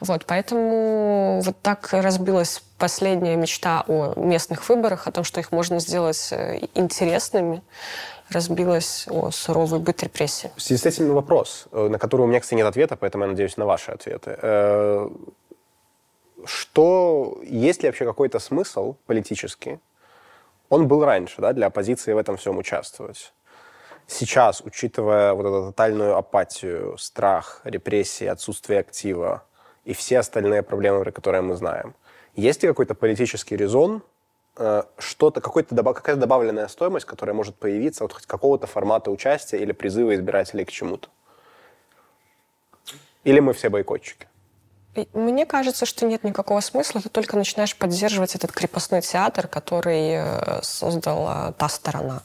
[0.00, 5.78] Вот, поэтому вот так разбилась последняя мечта о местных выборах, о том, что их можно
[5.78, 7.62] сделать э, интересными
[8.30, 10.48] разбилась о суровый быт репрессий.
[10.56, 13.30] В связи с этим вопрос, э, на который у меня, кстати, нет ответа, поэтому я
[13.30, 14.38] надеюсь на ваши ответы
[16.44, 19.80] что есть ли вообще какой-то смысл политический?
[20.68, 23.32] Он был раньше, да, для оппозиции в этом всем участвовать.
[24.06, 29.44] Сейчас, учитывая вот эту тотальную апатию, страх, репрессии, отсутствие актива
[29.84, 31.94] и все остальные проблемы, про которые мы знаем,
[32.34, 34.02] есть ли какой-то политический резон,
[34.56, 40.14] э, что-то, какой-то, какая-то добавленная стоимость, которая может появиться от какого-то формата участия или призыва
[40.14, 41.08] избирателей к чему-то?
[43.24, 44.26] Или мы все бойкотчики?
[45.13, 47.01] Мне кажется, что нет никакого смысла.
[47.01, 52.23] Ты только начинаешь поддерживать этот крепостной театр, который э, создала та сторона.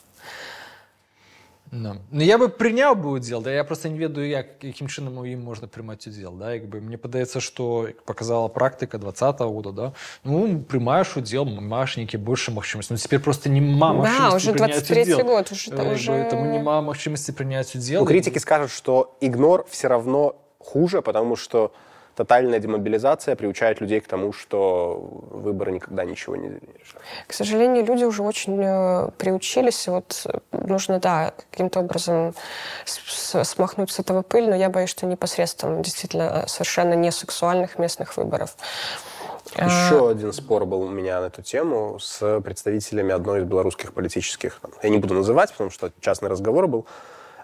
[1.73, 1.97] No.
[2.11, 5.25] Ну, я бы прыняў бы удзел да я просто не ведаю як якім чынам у
[5.25, 9.93] ім можна прымаць удзел да як бы мне падаецца что показала практыка двадцатого года да
[10.23, 15.23] ну прымаешь удзел маеш нейкі больше магчымасць ну теперь просто не мама да, уже 23
[15.25, 16.13] год уже, э, уже...
[16.13, 21.73] этому не магчымасці прыняць удзел ну, критики скажут что игнор все равно хуже потому что
[22.18, 24.98] тотальная демобилизация приучает людей к тому, что
[25.30, 27.04] выборы никогда ничего не решают.
[27.28, 29.88] К сожалению, люди уже очень э, приучились.
[29.88, 32.34] Вот э, нужно, да, каким-то образом
[32.86, 38.18] смахнуть с этого пыль, но я боюсь, что непосредственно действительно э, совершенно не сексуальных местных
[38.18, 38.58] выборов.
[39.56, 40.10] Еще а...
[40.10, 44.60] один спор был у меня на эту тему с представителями одной из белорусских политических.
[44.82, 46.88] Я не буду называть, потому что частный разговор был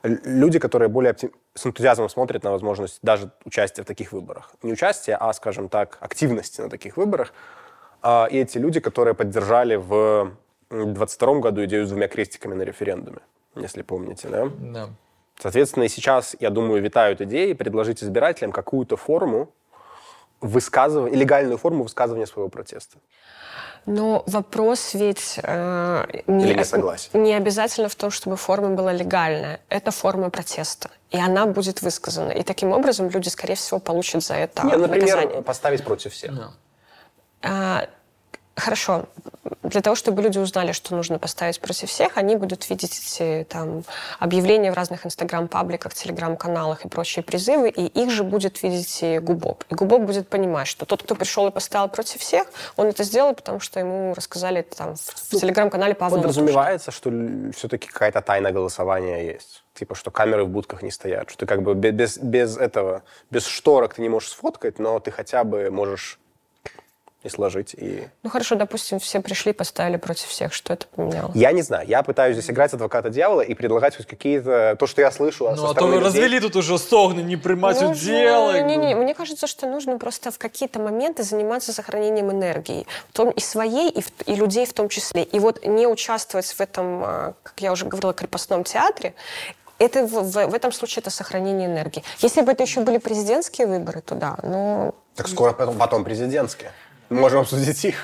[0.03, 1.31] люди, которые более оптим...
[1.55, 4.51] с энтузиазмом смотрят на возможность даже участия в таких выборах.
[4.61, 7.33] Не участия, а, скажем так, активности на таких выборах.
[8.01, 10.35] А, и эти люди, которые поддержали в
[10.69, 13.19] 2022 году идею с двумя крестиками на референдуме,
[13.55, 14.49] если помните, да?
[14.59, 14.89] Да.
[15.39, 19.51] Соответственно, и сейчас, я думаю, витают идеи предложить избирателям какую-то форму
[20.41, 22.97] высказывания, легальную форму высказывания своего протеста.
[23.85, 27.09] Но вопрос ведь э, не, Или не, согласен.
[27.21, 29.59] не обязательно в том, чтобы форма была легальная.
[29.69, 30.89] Это форма протеста.
[31.11, 32.31] И она будет высказана.
[32.31, 35.41] И таким образом люди, скорее всего, получат за это Нет, например, наказание.
[35.41, 36.31] поставить против всех.
[36.31, 36.47] No.
[37.41, 37.87] А,
[38.55, 39.05] Хорошо.
[39.63, 43.83] Для того, чтобы люди узнали, что нужно поставить против всех, они будут видеть там,
[44.19, 49.63] объявления в разных инстаграм-пабликах, телеграм-каналах и прочие призывы, и их же будет видеть и Губоб.
[49.69, 53.33] И Губоб будет понимать, что тот, кто пришел и поставил против всех, он это сделал,
[53.33, 57.11] потому что ему рассказали это там в ну, телеграм-канале Павла Подразумевается, что
[57.55, 59.63] все-таки какая-то тайна голосования есть.
[59.73, 63.47] Типа, что камеры в будках не стоят, что ты как бы без, без этого, без
[63.47, 66.19] шторок ты не можешь сфоткать, но ты хотя бы можешь
[67.23, 67.73] и сложить.
[67.73, 68.07] И...
[68.21, 70.53] Ну хорошо, допустим, все пришли, поставили против всех.
[70.53, 71.31] Что это поменяло?
[71.33, 71.87] Я не знаю.
[71.87, 74.75] Я пытаюсь здесь играть адвоката дьявола и предлагать хоть какие-то...
[74.77, 76.05] То, что я слышу Ну, а то вы людей.
[76.05, 77.95] развели тут уже стогны, не примать нужно...
[77.95, 78.61] удела.
[78.61, 82.85] Не, не, мне кажется, что нужно просто в какие-то моменты заниматься сохранением энергии.
[83.09, 85.23] В том и своей, и, в, и людей в том числе.
[85.23, 89.13] И вот не участвовать в этом, а, как я уже говорила, крепостном театре,
[89.79, 92.03] это в, в, в этом случае это сохранение энергии.
[92.19, 94.93] Если бы это еще были президентские выборы, то да, но...
[95.15, 96.71] Так скоро потом, потом президентские.
[97.21, 97.95] Можем обсудить их.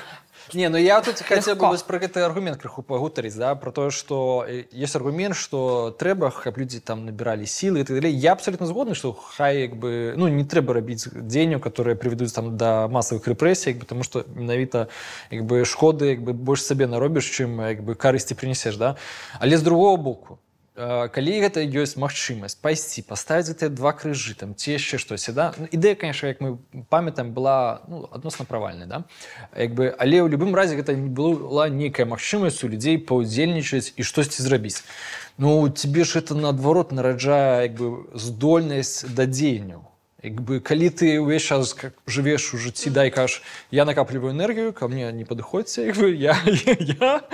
[0.54, 4.46] Не, ну я тут хотел бы про гэты аргумент крыху пагутарыць да про то что
[4.48, 8.94] есть аргумент что трэба каб люди там набирали силы и так далее я абсолютно згодны
[8.94, 13.74] что хай як бы ну не трэба рабіць дзеянняў которые приведуць там до массовых рэпрессий
[13.74, 14.88] потому что менавіта
[15.30, 18.96] як бы шкоды як бы больш сабе наробіш чым як бы карысці принесешь да.
[19.38, 20.38] Але з другого боку
[21.12, 25.52] калі гэта ёсць магчымасць пайсці паставіць гэтыя два крыжы там ці яшчэ штосьці да?
[25.58, 26.56] Ну, ідэя конечно як мы
[26.88, 29.04] памятаем была ну, адносна правальная да?
[29.52, 34.02] Як бы але ў любым разе гэта не была нейкая магчымасць у людзей паўдзельнічаць і
[34.02, 34.80] штосьці зрабіць
[35.36, 39.89] ну тебе ж это наадварот нараджае як бы здольнасць да дзеянняў
[40.22, 43.40] Як бы калі ты ўвесь час как жывеш у жыцці да і кажаш
[43.72, 47.24] я накапліваю энергію ко мне не падыходзьце як бы я, я,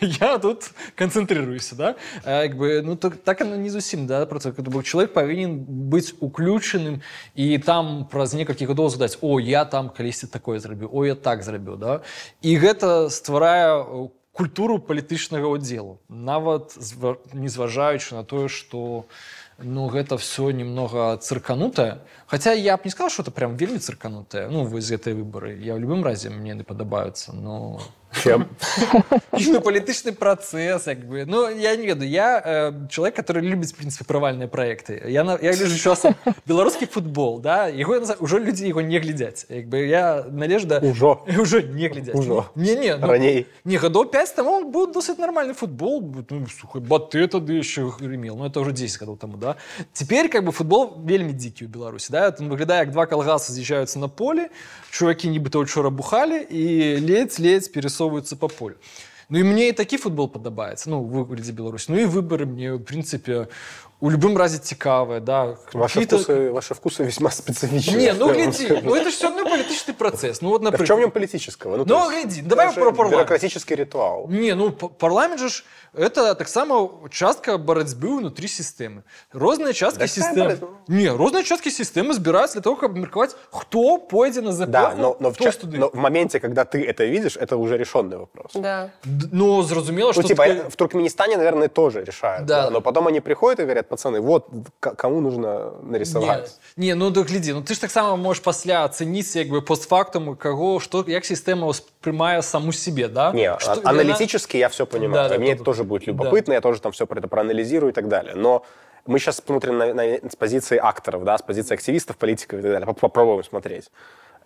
[0.00, 1.96] я тут канцэнтрыруюся да?
[2.24, 5.60] А, як бы ну так, так оно не зусім да про бок чалавек павінен
[5.92, 11.04] быць уключаным і там праз некалькі гадоў задаць о я там калісьці такое зрабіў о
[11.04, 12.00] я так зрабіў да?
[12.40, 16.72] І гэта стварае культуру палітычнага ўдзелу нават
[17.36, 19.04] не зважаючы на тое што у
[19.62, 24.48] ну гэта все немного цырканутае Хаця я б не сказал что это прям вельмі цырканутае
[24.48, 25.58] ну вы з гэтай выборы.
[25.58, 27.80] Я в любым разе мне не падабаюцца но
[29.51, 34.05] ну, палітычны працэс як бы ну я не ведаю я э, человек который любіць прынцыпе
[34.05, 36.15] правальныя проекты я на я лежу часам
[36.47, 41.61] беларускі футбол да его ўжо людзі его не глядзяць як бы я належда ўжо ўжо
[41.61, 45.53] не глядзяць ўжо не не ну, раней не гадоў 5 там он быў досыць нормальный
[45.53, 49.55] футбол ну, сухой баты тады еще грымел ну это уже 10 гадоў тому да
[49.93, 53.99] теперь как бы футбол вельмі дзікі ў беларусі да там выглядае як два калгаса з'язджаюцца
[53.99, 54.49] на поле
[54.91, 56.63] чувакі нібыта учора бухалі і
[57.03, 58.75] ледзь ледзь пересу перасоўваюцца па полю
[59.29, 62.83] Ну і мне і такі футбол падабаецца ну выглядзе Беларусь Ну і выборы мне в
[62.87, 63.47] прынцыпе
[64.01, 68.93] у любым разе цікавыя да ваши вкусы, ваши вкусы весьма специфичные Не, ну, гляди, ну
[68.93, 70.87] это же все равно политический процесс ну вот например...
[70.87, 75.39] да в чем политического ну, ну гляди, давай про парламент бюрократический ритуал не ну парламент
[75.39, 75.63] же
[75.93, 82.61] это таксама частка барацьбы внутри сістэмы розныя часткі сістэмы не розныя часткі сістэмы збіраюць для
[82.61, 85.51] того каб меркаваць хто пойдзе на запах да, но, но, в ча...
[85.63, 88.91] но в моменте когда ты это видишь это уже решенный вопрос да.
[89.31, 90.69] ну зразумела что ну, типа, такое...
[90.69, 92.65] в туркменистане наверное тоже решают да.
[92.65, 94.46] Да, но потом они приходят и говорят пацаны вот
[94.78, 99.34] кому нужно нарисовать не, не ну да гляди ну ты ж таксама можешь пасля ацэніць
[99.34, 104.68] як бы постфактум кого что як сістэма успрымае саму себе да не что, аналитически я
[104.68, 106.54] все понимаю да, мне да, тоже тоже будет любопытно, да.
[106.54, 108.34] я тоже там все про это проанализирую и так далее.
[108.34, 108.64] Но
[109.06, 112.72] мы сейчас смотрим на, на, с позиции акторов, да, с позиции активистов, политиков и так
[112.72, 112.94] далее.
[112.94, 113.90] Попробуем смотреть.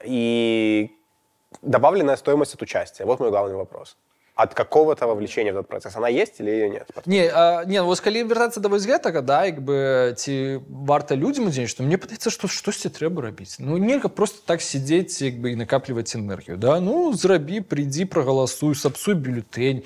[0.04, 0.90] И
[1.62, 3.04] добавленная стоимость от участия.
[3.04, 3.96] Вот мой главный вопрос
[4.34, 5.96] от какого-то вовлечения в этот процесс?
[5.96, 6.88] Она есть или ее нет?
[7.06, 11.46] Не а, не вось калі вяртацца да вось гэтага да як бы ці варта людзям
[11.46, 15.54] удзень што мне падаецца што штосьці трэба рабіць ну нельга просто так сидзець як бы
[15.54, 16.80] і накапліваць энергію да?
[16.80, 19.84] Ну зрабі прыйдзі прагаласуй сапсуй бюлетень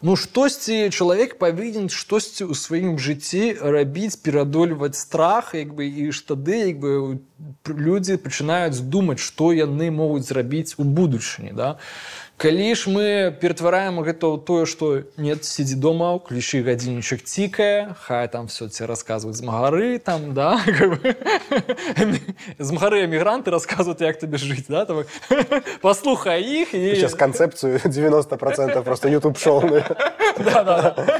[0.00, 6.22] ну штосьці чалавек павінен штосьці ў сваім жыцці рабіць перадольваць страх як бы і ж
[6.22, 7.18] тады як бы
[7.66, 11.82] людзі пачынаюць думаць што яны могуць зрабіць у будучыні да
[12.38, 18.30] калі ж мы ператвараем гэта ў тое што нет сидзі дома ключы гадзіннічак цікае хай
[18.30, 20.54] там все ці расказваюць змагары там да
[22.62, 25.02] змагары эмігранты расказваюць як табе жыць да там.
[25.82, 29.66] Паслухай іх і сейчас канцэпцыю 90 процентов просто youtube шоу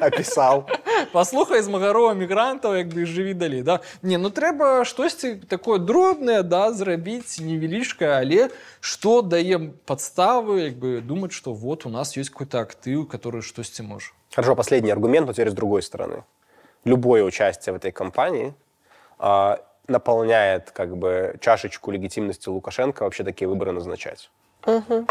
[0.01, 0.65] опісаў
[1.13, 6.71] паслухай змагароў эмігрантаў як бы жыві далей да не ну трэба штосьці такое дробнае да
[6.71, 8.49] зрабіць невялічка але
[8.83, 13.83] што даем падставы як бы думать, что вот у нас есть какой-то актив, который что-то
[13.83, 14.13] может.
[14.33, 16.23] Хорошо, последний аргумент, но теперь с другой стороны.
[16.83, 18.53] Любое участие в этой кампании
[19.19, 24.29] а, наполняет как бы чашечку легитимности Лукашенко вообще такие выборы назначать.
[24.65, 25.07] Угу.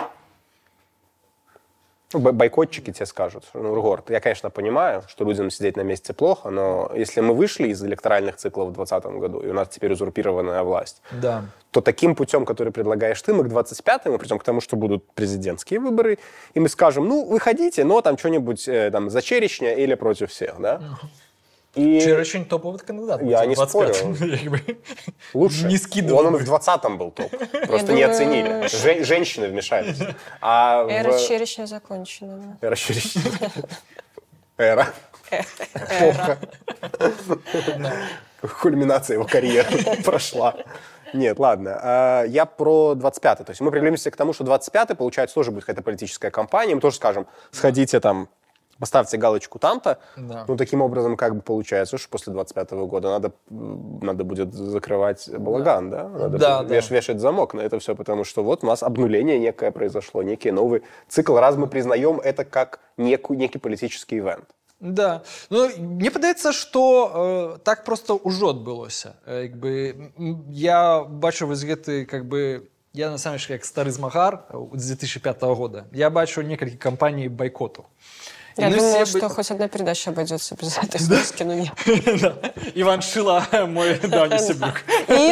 [2.14, 6.90] Бойкотчики тебе скажут, ну, Ргорд, я, конечно, понимаю, что людям сидеть на месте плохо, но
[6.96, 11.02] если мы вышли из электоральных циклов в 2020 году, и у нас теперь узурпированная власть,
[11.12, 11.44] да.
[11.72, 15.82] то таким путем, который предлагаешь ты, мы к 25-му, придем к тому, что будут президентские
[15.82, 16.18] выборы,
[16.54, 20.62] и мы скажем, ну, выходите, но там что-нибудь э, там за Черечня или против всех,
[20.62, 20.76] да?
[20.76, 21.08] Uh-huh.
[21.76, 22.02] И...
[22.02, 23.22] Черечень топовый кандидат.
[23.22, 23.94] Я не спорю.
[25.34, 25.66] Лучше.
[25.66, 26.26] Не скидывал.
[26.26, 27.32] Он, в 20-м был топ.
[27.68, 28.68] Просто не оценили.
[28.68, 29.98] Жен, женщины вмешались.
[30.42, 31.28] А Эра в...
[31.28, 32.58] Черечня закончена.
[32.62, 33.22] Эра Черечня.
[34.58, 34.88] Эра.
[35.30, 36.40] Эпоха.
[38.62, 40.56] Кульминация его карьеры прошла.
[41.14, 41.80] Нет, ладно.
[41.82, 43.46] А, я про 25-й.
[43.46, 46.76] То есть мы приглядимся к тому, что 25-й, получается, тоже будет какая-то политическая кампания.
[46.76, 48.30] Мы тоже скажем, сходите там
[48.83, 49.99] поставьте галочку там-то.
[50.17, 50.45] Да.
[50.49, 55.31] Ну, таким образом, как бы получается, что после 25 -го года надо, надо будет закрывать
[55.39, 56.03] балаган, да?
[56.03, 56.19] да?
[56.19, 56.97] Надо да, веш, да.
[56.97, 60.83] вешать замок на это все, потому что вот у нас обнуление некое произошло, некий новый
[61.09, 64.45] цикл, раз мы признаем это как некую, некий политический ивент.
[64.81, 70.11] Да ну мне падаецца что э, так просто ўжо адбылося як бы
[70.51, 74.43] я бачу вось гэты как бы я на самом как стары змагар
[74.75, 77.85] з 2005 года я бачу некалькі кампаній байкоту
[78.57, 79.31] я ну, думала, что бы...
[79.31, 81.73] хоть одна передача обойдется без этой сказки, но нет.
[82.75, 84.83] Иван Шила, мой давний сябрук.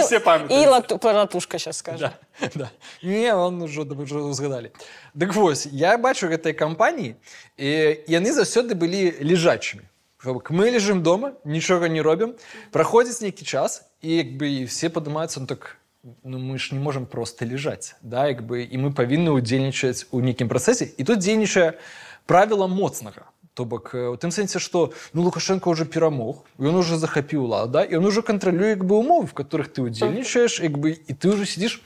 [0.05, 0.53] Все памятают.
[0.53, 2.13] И Латушка сейчас скажет.
[2.55, 2.71] Да.
[3.03, 4.73] Не, он уже, уже узгадали.
[5.19, 7.17] Так вот, я бачу гэтай кампаніі,
[7.59, 7.69] і
[8.09, 9.85] яны заўсёды былі лежачымі
[10.25, 12.35] мы лежим дома нічога не робім
[12.71, 15.77] праходзіць нейкі час і як бы і все падымаюцца ну так
[16.25, 20.21] ну мы ж не можем просто лежаць да як бы і мы павінны удзельнічаць у
[20.21, 21.81] нейкім працэсе і тут дзейнічае
[22.27, 27.47] правіла моцнага то бок у тым сэнсе што ну лукашенко уже перамог ён уже захапіў
[27.47, 30.95] лад да і он уже кантралюе як бы умовы в которых ты удзельнічаеш як бы
[30.95, 31.83] і ты уже сидишь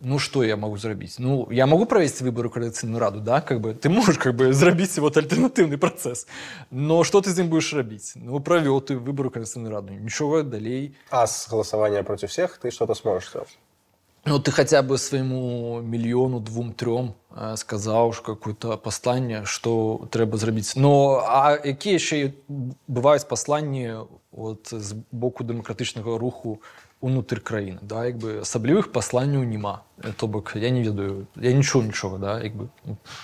[0.00, 3.74] ну что я могу зрабіць ну я могу правесці выбору коаліцыйную раду да как бы
[3.74, 6.26] ты можешь как бы зрабіць вот альтэрнатыўны працэс
[6.70, 10.94] но что ты з ім будешь рабіць ну правёў ты выбору коаліцыйную раду нічога далей
[11.10, 13.58] а с голосования против всех ты что-то сможешь сделать
[14.24, 20.38] ну ты хотя бы свайму мільёну двум трём э, сказаў ж какое-то пасланне что трэба
[20.38, 22.32] зрабіць но а якія яшчэ
[22.88, 26.62] бываюць пасланні от з боку дэмакратычнага руху
[27.02, 29.82] унутры краіны да як бы асаблівых пасланняў няма
[30.16, 32.68] то бок я не ведаю я нічого нічога да як бы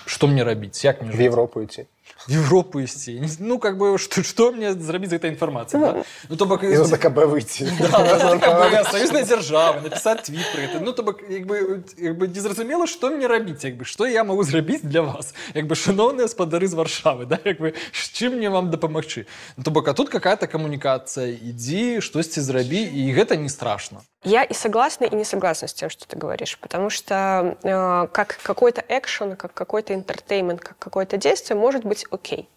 [0.05, 1.92] что мне рабіць як мне в Европу идти в
[2.28, 6.04] Европу ісці ну как бы что что мне зрабіць эта інфармацыя да?
[6.28, 7.64] ну то бок из ЗКБ выйти
[8.90, 10.80] союзная дзяржава написать твит про это.
[10.80, 14.24] Ну то бок як бы як бы незразумела что мне рабіць як бы что я
[14.24, 15.34] могу зрабіць для вас.
[15.54, 19.64] Як бы шановныя спадары з варшавы да як бы з чым мне вам дапамагчы ну,
[19.64, 24.54] то бок а тут какая-то камунікацыя ідзі штосьці зрабі і гэта не страшно Я и
[24.54, 29.36] согласна, и не согласна с тем, что ты говоришь, потому что э, как какой-то экшен,
[29.36, 32.48] как какой-то entertainment, как какое-то действие может быть окей.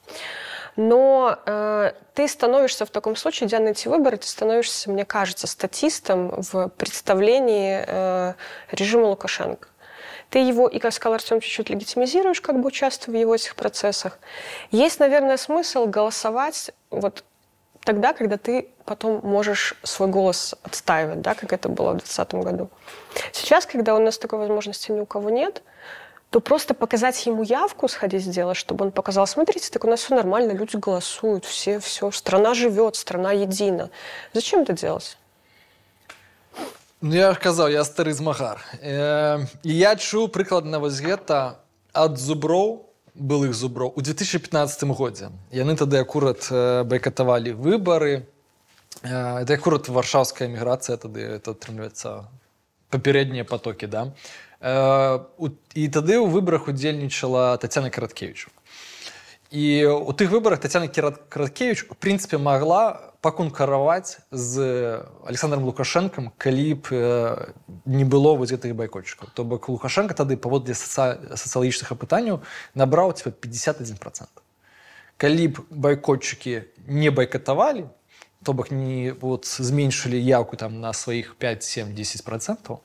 [0.77, 5.45] Но э, ты становишься в таком случае, идя на эти выборы, ты становишься, мне кажется,
[5.47, 8.33] статистом в представлении э,
[8.71, 9.67] режима Лукашенко.
[10.29, 14.19] Ты его, и, как сказал Артем, чуть-чуть легитимизируешь, как бы участвуя в его этих процессах.
[14.71, 17.23] Есть, наверное, смысл голосовать вот
[17.86, 22.70] тогда, когда ты потом можешь свой голос отстаивать, да, как это было в 2020 году.
[23.32, 25.62] Сейчас, когда у нас такой возможности ни у кого нет,
[26.30, 30.14] то просто показать ему явку, сходить сделать, чтобы он показал, смотрите, так у нас все
[30.14, 33.90] нормально, люди голосуют, все, все, страна живет, страна едина.
[34.32, 35.18] Зачем это делать?
[37.02, 41.58] Ну, я казаў я стары змагар э, я чуў прыкладна вось гэта
[41.90, 42.85] ад зуброў
[43.16, 46.48] былых зуброў у 2015 годзе яны тады акурат
[46.88, 48.24] байкатавалі выбары
[49.02, 52.24] это акурат варшаўская міграцыя тады это атрымліваецца
[52.88, 54.08] папярэднія потокі да
[54.62, 58.48] і тады ў выбарах удзельнічала татяна караткевичу
[59.51, 67.55] і у тых выбарах татяна караткевич у прынцыпе магла паконкараваць з александром лукашэнкам калі б
[67.85, 72.43] не было вось гэтых байкотчыкаў то бок лукашенко тады паводле сацыялагічных апытанняў
[72.75, 74.31] набраў типа 51 процент.
[75.17, 77.87] Калі б байкотчыкі не байкатавалі
[78.43, 82.83] то бок не вот зменшылі яўку там на сваіх 5 7 10 процентаў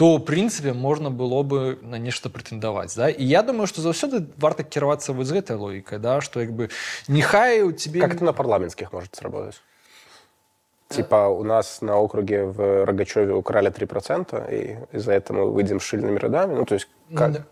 [0.00, 4.26] то в прынцыпе можна было бы на нешта прэтэндаваць да і я думаю что заўсёды
[4.36, 6.70] варта кіравацца вот з гэтай логікай да что як бы
[7.08, 9.60] нехай у тебе как это на парламенцкіх может сработать
[10.90, 15.82] Типа у нас на округе в Рогачеве украли 3%, и из-за этого мы выйдем с
[15.82, 16.54] шильными рядами.
[16.54, 17.32] Ну, то есть как?
[17.32, 17.44] Да.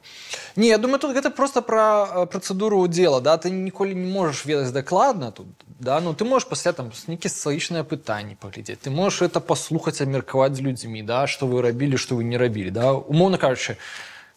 [0.56, 4.46] Не, я думаю, тут это просто про э, процедуру дела, да, ты ніколі не можешь
[4.46, 5.46] ведаць дакладна тут,
[5.80, 10.54] да, ну ты можешь пасля там нейкія сацыялагічныя пытанні паглядзець, ты можешь это паслухаць, абмеркаваць
[10.54, 13.76] з людзьмі, да, што вы рабілі, што вы не рабілі, да, умоўна кажучы,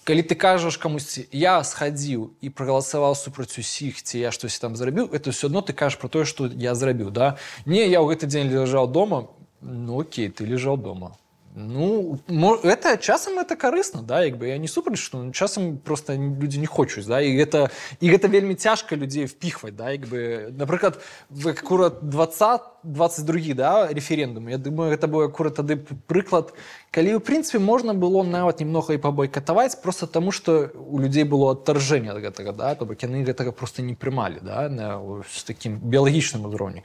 [0.05, 5.11] Калі ты кажаш камусьці я схадзіў і прагаласаваў супраць усіх ці я штось там зрабіў
[5.13, 7.39] это все одно ты кажаш про тое что я зрабіў да?
[7.67, 9.29] Не я ў гэты дзень ляжаў дома
[9.63, 11.17] ну окей ты лежаў дома.
[11.55, 12.19] Ну
[12.63, 16.67] это часам это карысна да як бы я не супраць што часам просто людзі не
[16.67, 17.69] хочуць да і гэта
[18.01, 20.97] і гэта вельмі цяжка людзей впіхваць да як бы напрыклад
[21.29, 26.57] вы акурат 20 22 да референдум Я думаю гэта быў акурат тады прыклад
[26.92, 31.52] калі ў прынцыпе можна было нават немного і пабойкатаваць просто таму што у людзей было
[31.54, 35.78] адтаржэнне ад гэтага да то бок яны гэтага просто не прымалі да на з такім
[35.84, 36.84] біялагічным узроўні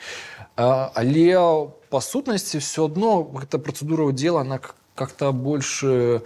[0.57, 1.27] але
[1.89, 4.61] по сутнасці все одно эта процедура удела она
[4.95, 6.23] как-то больше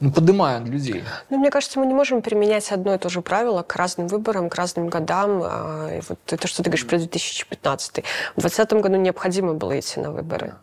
[0.00, 1.04] ну, поднимает людей.
[1.30, 4.50] Ну, мне кажется, мы не можем применять одно и то же правило к разным выборам,
[4.50, 5.40] к разным годам.
[5.40, 8.04] И вот это, что ты говоришь про 2015.
[8.36, 10.54] В 2020 году необходимо было идти на выборы.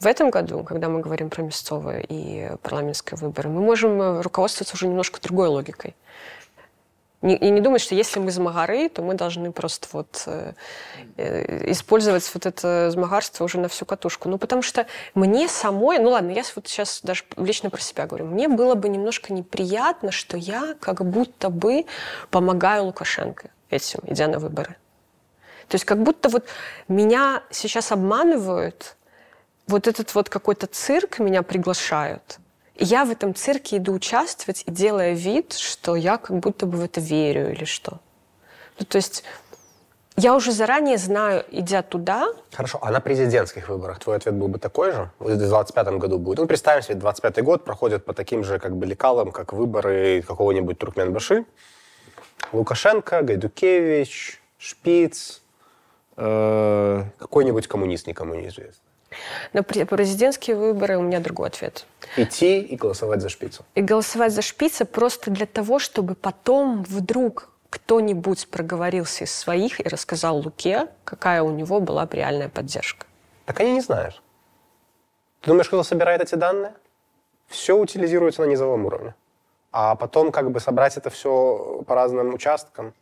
[0.00, 4.86] В этом году, когда мы говорим про местовые и парламентские выборы, мы можем руководствоваться уже
[4.86, 5.94] немножко другой логикой
[7.24, 10.52] и не думать, что если мы змагары, то мы должны просто вот э,
[11.16, 14.28] э, использовать вот это змагарство уже на всю катушку.
[14.28, 18.26] Ну, потому что мне самой, ну ладно, я вот сейчас даже лично про себя говорю,
[18.26, 21.86] мне было бы немножко неприятно, что я как будто бы
[22.30, 24.76] помогаю Лукашенко этим, идя на выборы.
[25.68, 26.44] То есть как будто вот
[26.88, 28.96] меня сейчас обманывают,
[29.66, 32.38] вот этот вот какой-то цирк меня приглашают–
[32.76, 36.84] я в этом цирке иду участвовать и делая вид, что я как будто бы в
[36.84, 38.00] это верю или что.
[38.78, 39.22] Ну, то есть
[40.16, 42.26] я уже заранее знаю, идя туда...
[42.52, 45.10] Хорошо, а на президентских выборах твой ответ был бы такой же?
[45.20, 46.38] В 2025 году будет?
[46.38, 50.78] Ну, представим себе, 25 год проходит по таким же как бы лекалам, как выборы какого-нибудь
[50.78, 51.44] Туркменбаши.
[52.52, 55.42] Лукашенко, Гайдукевич, Шпиц,
[56.16, 58.93] э, какой-нибудь коммунист, никому неизвестный.
[59.52, 61.86] На президентские выборы у меня другой ответ.
[62.16, 63.64] Идти и голосовать за шпицу.
[63.74, 69.88] И голосовать за шпица просто для того, чтобы потом вдруг кто-нибудь проговорился из своих и
[69.88, 73.06] рассказал Луке, какая у него была бы реальная поддержка.
[73.46, 74.22] Так они не знают.
[75.40, 76.74] Ты думаешь, кто собирает эти данные?
[77.48, 79.14] Все утилизируется на низовом уровне.
[79.72, 82.94] А потом как бы собрать это все по разным участкам.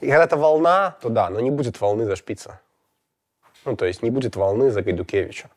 [0.00, 2.60] И когда это волна, то да, но не будет волны за шпица.
[3.64, 5.48] Ну, то есть не будет волны за Гайдукевича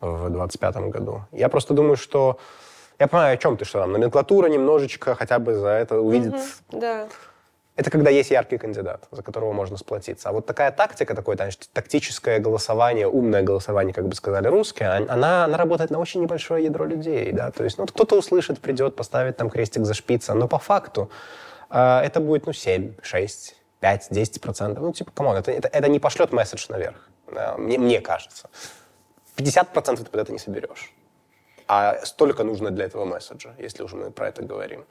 [0.00, 1.22] в 25 году.
[1.32, 2.38] Я просто думаю, что...
[2.98, 6.34] Я понимаю, о чем ты, что там номенклатура немножечко хотя бы за это увидит...
[6.34, 7.08] Угу, да.
[7.76, 10.30] Это когда есть яркий кандидат, за которого можно сплотиться.
[10.30, 15.44] А вот такая тактика, такое значит, тактическое голосование, умное голосование, как бы сказали русские, она,
[15.44, 17.32] она работает на очень небольшое ядро людей.
[17.32, 17.50] Да?
[17.50, 21.10] То есть ну, кто-то услышит, придет, поставит там крестик за шпица, но по факту
[21.68, 23.56] э, это будет ну, 7, 6,
[23.86, 24.82] 5, 10 процентов.
[24.82, 27.08] Ну, типа, come on, это, это, это не пошлет месседж наверх,
[27.56, 28.50] мне, мне кажется.
[29.36, 30.92] 50 процентов ты под это не соберешь.
[31.68, 34.84] А столько нужно для этого месседжа, если уже мы про это говорим.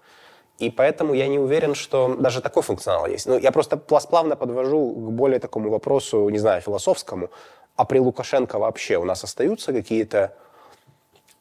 [0.60, 3.26] И поэтому я не уверен, что даже такой функционал есть.
[3.26, 7.30] Ну, я просто плавно подвожу к более такому вопросу, не знаю, философскому.
[7.76, 10.38] А при Лукашенко вообще у нас остаются какие-то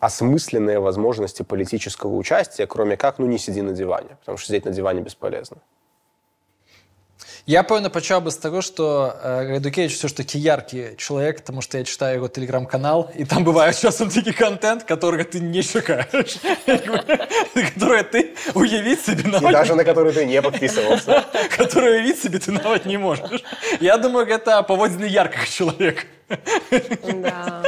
[0.01, 4.73] осмысленные возможности политического участия, кроме как, ну, не сиди на диване, потому что сидеть на
[4.73, 5.59] диване бесполезно.
[7.48, 11.78] Я, певно, почав би з того, що Гайдукевич все ж таки яркий чоловік, тому що
[11.78, 16.38] я читаю його телеграм-канал, і там буває часом такий контент, которого ти не чекаєш.
[17.56, 19.50] Который ты уявить себе навіть...
[19.50, 21.24] И даже на который ты не подписывался.
[21.58, 23.44] Который уявить себе ты навіть не можешь.
[23.82, 26.04] Я думаю, это поводины яркого человека.
[27.03, 27.63] Да.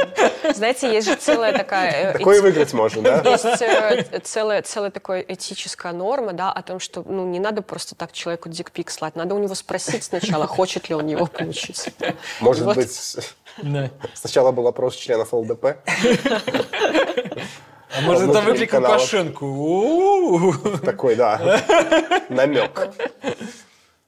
[0.53, 2.11] Знаете, есть же целая такая...
[2.11, 3.21] Э, Такое выиграть можно, да?
[3.31, 7.95] Есть э, целая, целая такая этическая норма, да, о том, что ну, не надо просто
[7.95, 9.15] так человеку дикпик слать.
[9.15, 11.89] Надо у него спросить сначала, хочет ли он его получить.
[12.39, 12.75] Может вот.
[12.75, 13.17] быть,
[13.57, 13.89] да.
[14.13, 15.77] сначала был опрос членов ЛДП.
[17.95, 19.45] А может, это выклик Лукашенко?
[20.85, 21.61] Такой, да,
[22.29, 22.89] намек.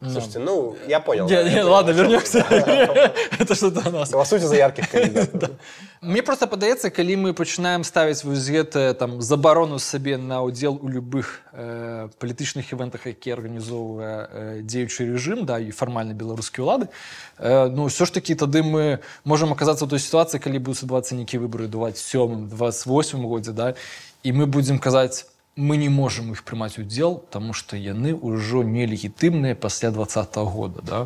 [0.02, 1.28] Слушайте, ну, я понял.
[1.28, 2.40] Не, не, ладно, вернемся.
[3.40, 4.12] Это что-то у нас.
[4.12, 5.52] Голосуйте за ярких кандидатов.
[6.02, 10.88] Мне просто падаецца калі мы пачынаем ставіць вось гэтае там забарону сабе на ўдзел у
[10.88, 16.88] любых э, палітычных івентах які арганізоўвае э, дзеючы рэжым да і фармальна беларускія ўлады
[17.36, 21.20] э, ну ўсё ж такі тады мы можам аказацца ў той сітуацыі калі будуць адбывацца
[21.20, 23.76] нейкія выбары 27 28 годзе да
[24.24, 25.28] і мы будзем казаць
[25.59, 31.01] мы не можем іх прымаць удзел тому что яны ўжо нелегітымныя пасля двадцатого года да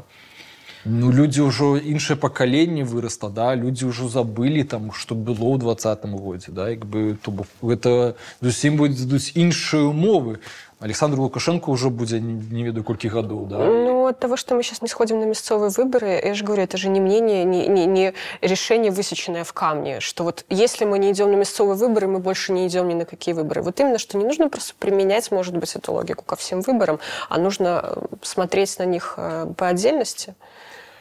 [0.85, 6.17] ну людзі ўжо іншае пакаленне вырасла да людзі ўжо забылі там что было ў двадцатым
[6.17, 10.39] годзе да як бы то бок гэта зусім будуць іншыя умовы
[10.81, 14.81] Александр Лукашенко уже будет не ведаю колькі гадоў да ну от того что мы сейчас
[14.81, 18.15] не сходим на мясцовые выборы я же говорю это же не мнение не, не, не
[18.41, 22.53] решение высеченное в камне что вот если мы не идем на мясцовые выборы мы больше
[22.53, 25.75] не идем ни на какие выборы вот именно что не нужно просто применять может быть
[25.75, 30.35] эту логику ко всем выборам а нужно э, смотреть на них э, по отдельности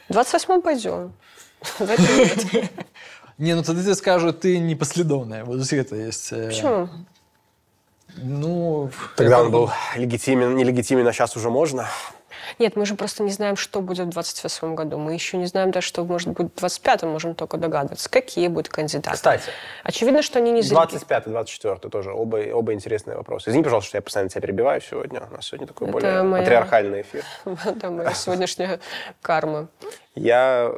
[0.09, 1.13] 28 пойдем
[3.37, 6.89] не ну тогда тебе скажу ты непоследовная вот это есть э, Почему?
[8.17, 11.87] Ну, Тогда он был легитимен, нелегитимен, а сейчас уже можно.
[12.59, 14.97] Нет, мы же просто не знаем, что будет в 28 году.
[14.97, 18.69] Мы еще не знаем даже, что может быть в 25-м, можем только догадываться, какие будут
[18.69, 19.15] кандидаты.
[19.15, 19.49] Кстати.
[19.83, 23.49] Очевидно, что они не 25 24 тоже оба, оба интересные вопросы.
[23.49, 25.21] Извини, пожалуйста, что я постоянно тебя перебиваю сегодня.
[25.29, 26.43] У нас сегодня такой Это более моя...
[26.43, 27.23] патриархальный эфир.
[27.65, 28.79] Это моя сегодняшняя
[29.21, 29.67] карма.
[30.15, 30.71] Я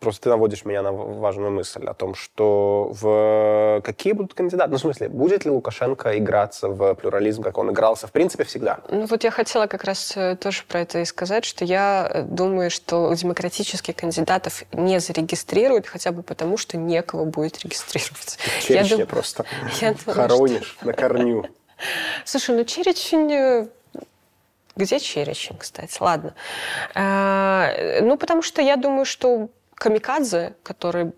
[0.00, 4.70] просто ты наводишь меня на важную мысль о том, что в какие будут кандидаты.
[4.70, 8.80] Ну, в смысле, будет ли Лукашенко играться в плюрализм, как он игрался, в принципе, всегда?
[8.88, 12.22] Ну, вот я хотела как раз э, тоже про это и сказать, что я э,
[12.22, 18.38] думаю, что демократических кандидатов не зарегистрируют, хотя бы потому, что некого будет регистрировать.
[18.62, 19.06] Черечня дум...
[19.06, 19.44] просто
[19.80, 20.86] я хоронишь что...
[20.86, 21.44] на корню.
[22.24, 23.68] Слушай, ну Черечень
[24.76, 25.96] где Черечень, кстати?
[26.00, 26.34] Ладно.
[26.94, 27.70] А,
[28.02, 31.12] ну, потому что я думаю, что камикадзе, которые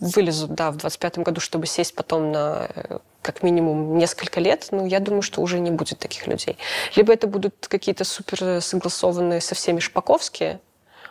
[0.00, 4.86] вылезут, да, в 25-м году, чтобы сесть потом на э, как минимум несколько лет, ну,
[4.86, 6.58] я думаю, что уже не будет таких людей.
[6.94, 10.60] Либо это будут какие-то супер согласованные со всеми шпаковские,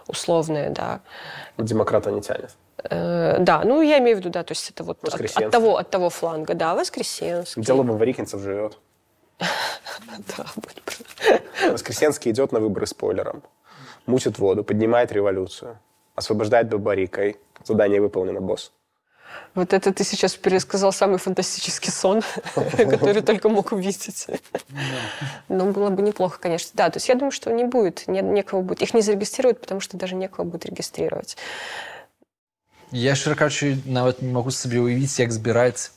[0.08, 1.02] условные, да.
[1.58, 2.52] Демократа не тянет.
[2.84, 5.78] Э, да, ну, я имею в виду, да, то есть это вот от, от, того,
[5.78, 7.64] от того фланга, да, Воскресенский.
[7.64, 8.78] Дело Варикинцев живет.
[10.38, 10.46] Да,
[11.72, 13.44] Воскресенский идет на выборы спойлером.
[14.06, 15.78] мутит воду, поднимает революцию,
[16.16, 17.34] освобождает Бабарика,
[17.64, 18.72] задание выполнено, босс.
[19.56, 22.22] Вот это ты сейчас пересказал самый фантастический сон,
[22.56, 24.28] который только мог увидеть.
[25.48, 26.72] Ну, было бы неплохо, конечно.
[26.74, 28.82] Да, то есть я думаю, что не будет, не, некого будет.
[28.82, 31.38] Их не зарегистрируют, потому что даже некого будет регистрировать.
[32.92, 35.92] Я, шчыра кажучи, нават не могу себе уявіць, як збіраць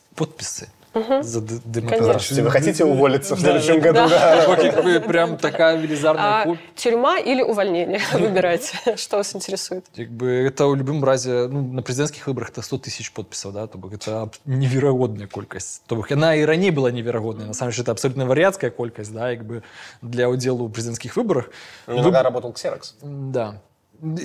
[0.94, 2.46] подпісы за д- Здравствуйте, демократию.
[2.46, 4.10] вы хотите уволиться в следующем да, году?
[4.10, 4.46] да.
[4.48, 6.58] Вот как бы прям такая велизарная А куль.
[6.76, 8.02] тюрьма или увольнение?
[8.14, 9.86] Выбирайте, что вас интересует.
[9.96, 13.68] Як бы это ў любым разе ну, на прэзідэнцкіх выбарах это 100 тысяч подпісаў да
[13.68, 17.92] то бок это аб- неверагодная колькасць то бок яна і раней была неверагодная насамрэч это
[17.92, 19.62] абсолютно вар'яцкая колькасць да як бы
[20.02, 21.52] для ўдзелу ў прэзідэнцкіх выбарах
[21.88, 22.96] Иногда работал Ксерокс.
[23.04, 23.62] да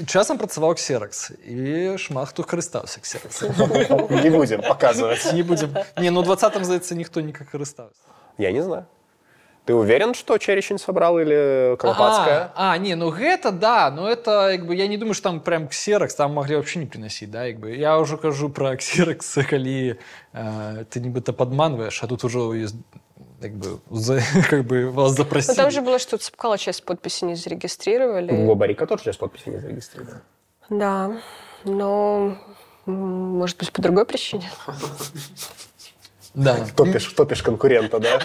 [0.07, 3.53] Часам працаваў ксеракс і шмат хто карыстаўся ксераксом
[4.23, 5.33] Не будем показывать.
[5.33, 8.01] не будем не ну 20 здаецца ніхто не карыстаўся
[8.37, 8.85] Я не знаю.
[9.65, 12.51] Ты уверен, что Черещин собрал или Колопацкая?
[12.55, 15.41] А, а, не, ну гэта да, но это як бы я не думаю, что там
[15.41, 19.37] прям ксеракс там могли вообще не приносить, да, як бы я уже кажу про ксеракс,
[19.47, 19.99] калі
[20.33, 22.69] э, ты нібыта подманваешь, а тут уже
[23.41, 25.51] як бы, за, как бы вас Но запросили.
[25.51, 28.47] Ну, там же было, что Цепкала часть подписи не зарегистрировали.
[28.47, 30.19] Бабарика тоже сейчас подписи не зарегистрировал.
[30.69, 31.21] Да,
[31.63, 32.37] но
[32.85, 34.49] может быть по другой причине.
[36.33, 36.65] Да.
[36.75, 38.19] Топишь, топишь конкурента, да?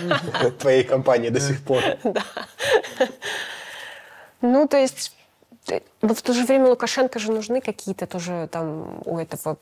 [0.58, 1.82] Твоей компании до сих пор.
[4.40, 5.16] Ну, то есть,
[6.02, 9.56] но в то же время Лукашенко же нужны какие-то тоже там у этого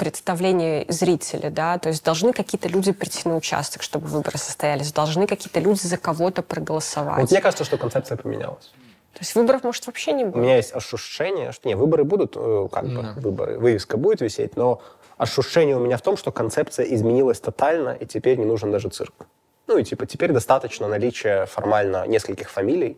[0.00, 5.26] представления зрители, да, то есть должны какие-то люди прийти на участок, чтобы выборы состоялись, должны
[5.26, 7.20] какие-то люди за кого-то проголосовать.
[7.20, 8.72] Вот мне кажется, что концепция поменялась.
[9.12, 10.36] То есть выборов может вообще не У быть.
[10.36, 13.14] меня есть ощущение, что не, выборы будут, э, как бы, Да.
[13.16, 14.80] выборы, вывеска будет висеть, но
[15.18, 19.26] ощущение у меня в том, что концепция изменилась тотально, и теперь не нужен даже цирк.
[19.66, 22.96] Ну и типа теперь достаточно наличия формально нескольких фамилий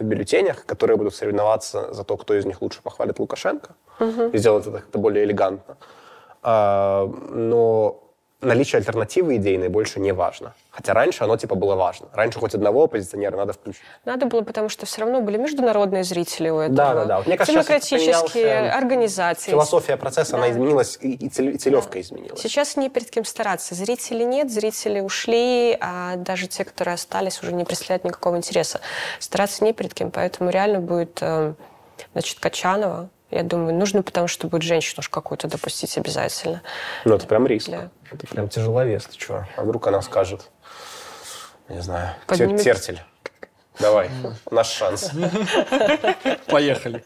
[0.00, 3.68] в бюллетенях, которые будут соревноваться за то, кто из них лучше похвалит Лукашенко,
[4.32, 5.76] и сделать это как-то более элегантно.
[6.46, 8.00] А, но
[8.42, 10.52] наличие альтернативы идейной больше не важно.
[10.70, 12.08] Хотя раньше оно типа было важно.
[12.12, 13.80] Раньше хоть одного оппозиционера надо включить.
[14.04, 16.76] Надо было, потому что все равно были международные зрители у этого.
[16.76, 17.16] Да, да, да.
[17.18, 19.52] Вот мне кажется, Демократические организации.
[19.52, 20.52] Философия процесса, она Да.
[20.52, 22.38] изменилась, и, и целевка изменилась.
[22.38, 23.74] Сейчас не перед кем стараться.
[23.74, 28.80] Зрителей нет, зрители ушли, а даже те, которые остались, уже не представляют никакого интереса.
[29.20, 31.54] Стараться не перед кем, поэтому реально будет, э,
[32.12, 33.08] значит, Качанова.
[33.30, 36.62] Я думаю, нужно, потому что будет женщину уж какую-то допустить обязательно.
[37.04, 37.66] Ну, это прям риск.
[37.66, 39.46] Для- Это прям тяжеловес, ты чего?
[39.56, 40.50] А вдруг она скажет,
[41.68, 43.00] не знаю, «Тер- Поднимет- тертель,
[43.80, 44.10] давай,
[44.50, 45.10] наш шанс.
[46.46, 47.04] Поехали.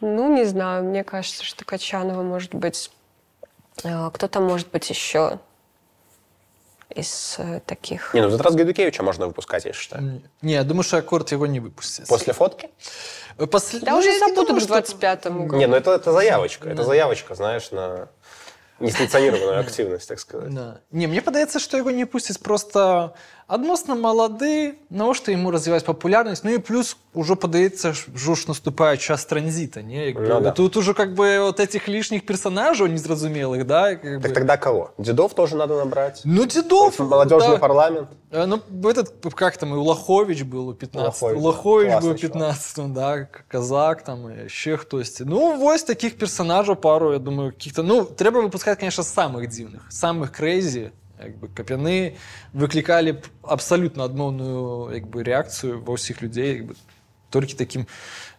[0.00, 2.90] Ну, не знаю, мне кажется, что Качанова может быть...
[3.84, 5.38] э, Кто там может быть еще
[6.94, 8.14] из э, таких...
[8.14, 10.22] Не, ну в этот раз Гайдукевича можно выпускать, я считаю.
[10.42, 12.08] Не, я думаю, что аккорд его не выпустит.
[12.08, 12.70] После фотки?
[13.50, 13.80] После...
[13.80, 15.56] Да ну, уже думаю, к что- 25-му году.
[15.56, 16.68] Не, ну это, это заявочка.
[16.68, 18.08] Это заявочка, знаешь, на
[18.80, 20.52] несанкционированную активность, так сказать.
[20.54, 20.80] Да.
[20.90, 23.14] Не, мне падаецца што яго не пусцяць просто
[23.49, 28.97] адносна малады навошта яму развіваць папулярнасць ну і плюс ужо падаецца ж ўжо ж наступае
[28.97, 30.51] час транзіта не Як бы, Ну да.
[30.51, 34.33] тут уже как бы вот этих лишних персонажаў незразумелых да как Так бы.
[34.33, 34.91] тогда кого?
[34.97, 36.21] Дедов тоже надо набрать?
[36.25, 37.57] ну дедов Молодежный да.
[37.57, 38.09] парламент?
[38.31, 38.59] А, Ну,
[38.89, 41.99] этот, как там, и Улахович был у 15 Улахович, Улахович да.
[42.01, 45.19] был у Классный 15 да, Казак там, и еще хтось.
[45.19, 47.83] Ну, вось таких персонажей пару, я думаю, каких-то...
[47.83, 52.15] Ну, треба выпускать, конечно, самых дивных, самых крейзи, як бы, каб яны
[52.53, 56.73] выклікалі б абсалютна адмоўную як бы, реакцию ва ўсіх людзей як бы,
[57.29, 57.87] толькі таким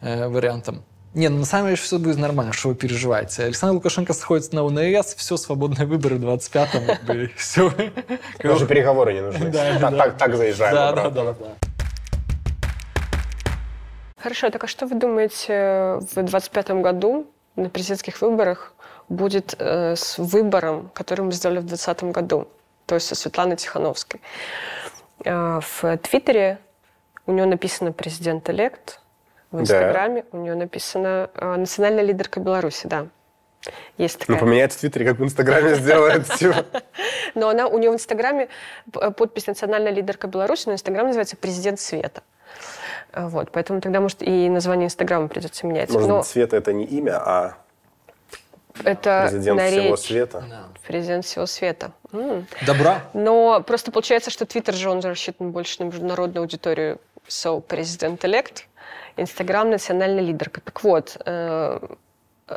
[0.03, 0.85] э, вариантом.
[1.15, 3.45] Не, ну, на самом деле все будет нормально, что вы переживаете.
[3.45, 7.73] Александр Лукашенко сходит на УНС, все, свободные выборы в 25-м, как бы, все.
[8.43, 9.51] Даже переговоры не нужны.
[9.51, 9.97] Да, так, да.
[9.97, 11.25] так, так заезжаем Да, да, обратно.
[11.25, 11.55] да, да.
[14.19, 18.75] Хорошо, так а что вы думаете в 25 году на президентских выборах
[19.09, 22.49] будет э, с выбором, который мы сделали в 2020 году,
[22.92, 24.20] То есть со Светланой Тихановской?
[25.24, 26.58] Э, в Твиттере
[27.26, 29.00] у нее написано «президент-элект»,
[29.50, 29.62] в Да.
[29.62, 33.08] Инстаграме у нее написано э, «национальная лидерка Беларуси», да.
[33.98, 34.40] Есть Ну, такая.
[34.42, 36.26] поменяется в Твиттере, как в Инстаграме сделает.
[36.38, 36.66] типа.
[37.34, 38.50] Но она, у нее в Инстаграме
[38.92, 42.24] п- подпись «Национальная лидерка Беларуси», но Инстаграм называется «Президент Света».
[43.16, 45.92] Вот, поэтому тогда, может, и название Инстаграма придется менять.
[45.92, 47.58] Может Но быть, Света это не имя, а
[48.84, 50.44] это президент на всего света.
[50.88, 51.92] Президент всего света.
[52.12, 52.48] М.
[52.66, 53.04] Добра.
[53.14, 57.00] Но просто получается, что Твиттер же, он рассчитан больше на международную аудиторию.
[57.28, 58.68] So, президент-элект,
[59.18, 60.62] Инстаграм– национальная лидерка.
[60.62, 61.80] Так вот, э,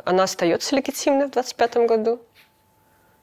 [0.03, 2.21] она остается легитимной в 2025 году?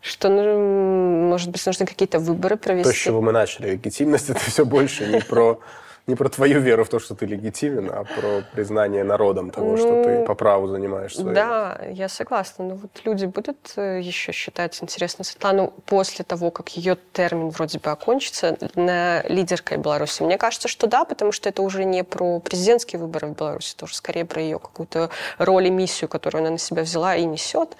[0.01, 2.95] Что, ну, может быть, нужны какие-то выборы То, с провести?
[2.95, 3.73] чего мы начали.
[3.73, 5.61] Легитимность это все больше не про
[6.07, 9.77] не про твою веру в то, что ты легитимен, а про признание народом того, ну,
[9.77, 11.35] что ты по праву занимаешь свою.
[11.35, 12.65] Да, я согласна.
[12.65, 17.79] Но вот люди будут э, еще считать интересно Светлану после того, как ее термин вроде
[17.79, 20.23] бы окончится, на лидеркой Беларуси.
[20.23, 23.85] Мне кажется, что да, потому что это уже не про президентские выборы в Беларуси, это
[23.85, 27.77] уже скорее про ее какую-то роль и миссию, которую она на себя взяла и несет.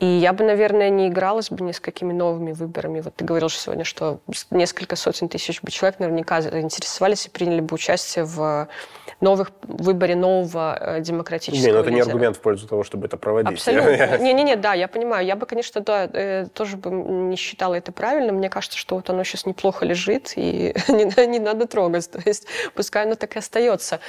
[0.00, 3.00] И я бы, наверное, не игралась бы ни с какими новыми выборами.
[3.00, 4.20] Вот ты говорил сегодня, что
[4.50, 8.68] несколько сотен тысяч бы человек наверняка заинтересовались и приняли бы участие в
[9.20, 13.16] новых выборе нового э, демократического Не, но это не аргумент в пользу того, чтобы это
[13.16, 13.52] проводить.
[13.54, 14.18] Абсолютно.
[14.18, 15.24] Не-не-не, да, я понимаю.
[15.24, 18.36] Я бы, конечно, да, э, тоже бы не считала это правильным.
[18.36, 22.10] Мне кажется, что вот оно сейчас неплохо лежит, и не, не надо трогать.
[22.10, 24.00] То есть пускай оно так и остается.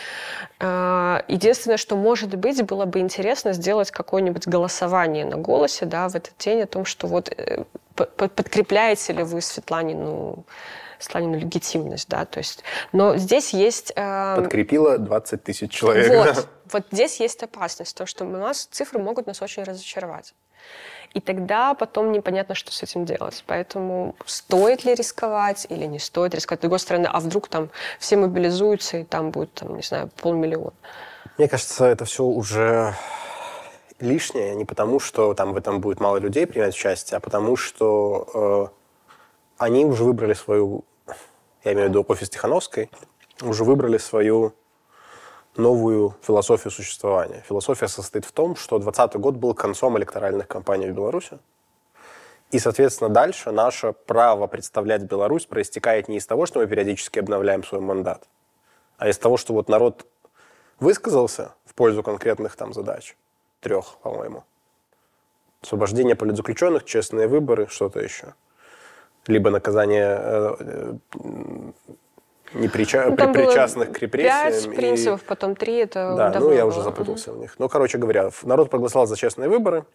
[0.59, 6.09] А, единственное, что, может быть, было бы интересно сделать какое-нибудь голосование на голос вопросе, да,
[6.09, 7.63] в этот день о том, что вот э,
[7.95, 10.45] подкрепляете ли вы Светланину
[10.99, 12.63] Светланину легитимность, да, то есть,
[12.93, 13.91] но здесь есть...
[13.95, 16.09] Э, Подкрепило 20 тысяч человек.
[16.09, 20.33] Вот, вот здесь есть опасность, то, что у нас цифры могут нас очень разочаровать.
[21.13, 23.43] И тогда потом непонятно, что с этим делать.
[23.45, 26.59] Поэтому стоит ли рисковать или не стоит рисковать.
[26.59, 27.69] С другой стороны, а вдруг там
[27.99, 30.73] все мобилизуются, и там будет, там, не знаю, полмиллиона.
[31.37, 32.95] Мне кажется, это все уже
[33.99, 38.71] лишнее не потому, что там в этом будет мало людей принимать участие, а потому что
[38.71, 38.75] э,
[39.57, 40.83] они уже выбрали свою,
[41.63, 42.89] я имею в виду офис Тихановской,
[43.41, 44.53] уже выбрали свою
[45.57, 47.43] новую философию существования.
[47.47, 51.39] Философия состоит в том, что 2020 год был концом электоральных кампаний в Беларуси.
[52.51, 57.63] И, соответственно, дальше наше право представлять Беларусь проистекает не из того, что мы периодически обновляем
[57.63, 58.27] свой мандат,
[58.97, 60.05] а из того, что вот народ
[60.79, 63.17] высказался в пользу конкретных там задач,
[63.65, 64.43] трех, по-моему.
[65.63, 68.35] Освобождение политзаключенных, честные выборы, что-то еще.
[69.25, 70.93] Либо наказание э, э
[72.53, 73.07] неприча...
[73.09, 74.51] ну, причастных к репрессиям.
[74.51, 74.69] Пять и...
[74.69, 77.39] принципов, потом три, это Да, ну я уже запутался угу.
[77.39, 77.55] в них.
[77.57, 79.85] Ну, короче говоря, народ проголосовал за честные выборы.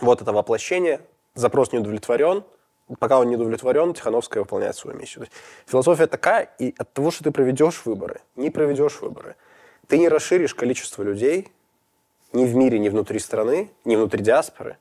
[0.00, 1.00] Вот это воплощение.
[1.36, 2.42] Запрос не удовлетворен.
[2.98, 5.26] Пока он не удовлетворен, Тихановская выполняет свою миссию.
[5.26, 5.32] То есть
[5.66, 9.36] философия такая, и от того, что ты проведешь выборы, не проведешь выборы,
[9.86, 11.52] ты не расширишь количество людей,
[12.32, 14.76] ни в мире, ни внутри страны, ни внутри диаспоры,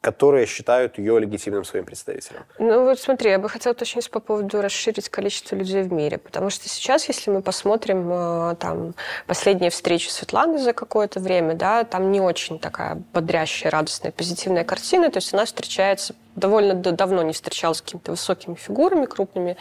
[0.00, 2.44] которые считают ее легитимным своим представителем.
[2.58, 6.50] Ну вот смотри, я бы хотела уточнить по поводу расширить количество людей в мире, потому
[6.50, 8.94] что сейчас, если мы посмотрим э, там
[9.26, 15.10] последние встречи Светланы за какое-то время, да, там не очень такая бодрящая, радостная, позитивная картина,
[15.10, 19.56] то есть она встречается довольно давно не встречалась с какими-то высокими фигурами, крупными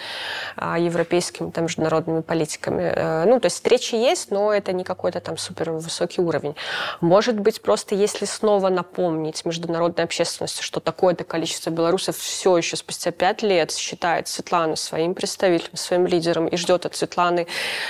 [0.56, 2.92] а, европейскими, там, международными политиками.
[2.96, 6.56] Э, ну, то есть встречи есть, но это не какой-то там супер высокий уровень.
[7.02, 13.12] Может быть, просто если снова напомнить международной общественности, что такое-то количество белорусов все еще спустя
[13.12, 17.48] пять лет считает Светлану своим представителем, своим лидером и ждет от Светланы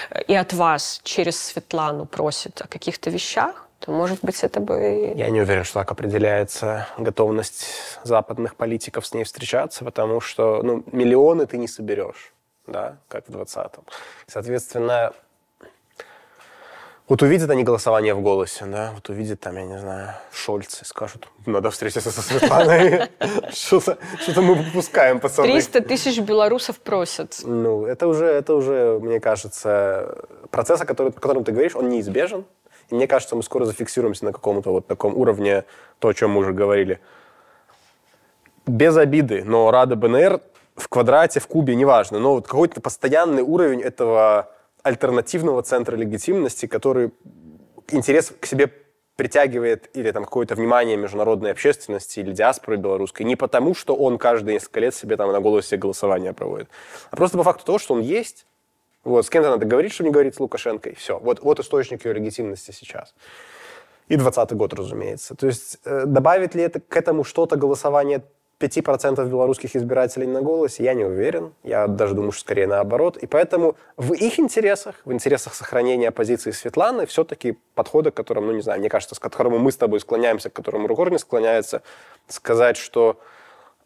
[0.10, 5.14] э, и от вас через Светлану просит о каких-то вещах, то, может быть, это бы...
[5.16, 7.66] Я не уверен, что так определяется готовность
[8.04, 12.34] западных политиков с ней встречаться, потому что ну, миллионы ты не соберешь,
[12.66, 13.84] да, как в 20-м.
[14.26, 15.12] Соответственно,
[17.10, 20.86] вот увидят они голосование в голосе, да, вот увидят там, я не знаю, Шольц и
[20.86, 23.10] скажут, надо встретиться со Светланой.
[23.52, 23.98] Что-то
[24.42, 25.52] мы выпускаем, пацаны.
[25.52, 27.42] 300 тысяч белорусов просят.
[27.44, 32.46] Ну, это уже, это уже, мне кажется, процесс, о котором ты говоришь, он неизбежен.
[32.94, 35.66] Мне кажется, мы скоро зафиксируемся на каком-то вот таком уровне,
[36.00, 37.00] то, о чем мы уже говорили.
[38.68, 40.42] Без обиды, но Рада БНР
[40.76, 44.50] в квадрате, в кубе, неважно, но вот какой-то постоянный уровень этого
[44.84, 47.12] альтернативного центра легитимности, который
[47.90, 48.72] интерес к себе
[49.16, 54.56] притягивает или там какое-то внимание международной общественности или диаспоры белорусской не потому, что он каждые
[54.56, 56.70] несколько лет себе там на голосе голосования проводит,
[57.12, 58.46] а просто по факту того, что он есть,
[59.04, 61.20] вот, с кем-то надо говорить, чтобы не говорить с Лукашенко, и все.
[61.20, 63.14] Вот, вот источник ее легитимности сейчас.
[64.08, 65.36] И 20 год, разумеется.
[65.36, 68.24] То есть э, добавит ли это к этому что-то голосование
[68.60, 71.54] 5% белорусских избирателей на голосе, я не уверен.
[71.64, 73.18] Я даже думаю, что скорее наоборот.
[73.18, 78.54] И поэтому в их интересах, в интересах сохранения позиции Светланы, все-таки подхода, к которому, ну
[78.54, 81.82] не знаю, мне кажется, к которому мы с тобой склоняемся, к которому Ругор не склоняется,
[82.28, 83.20] сказать, что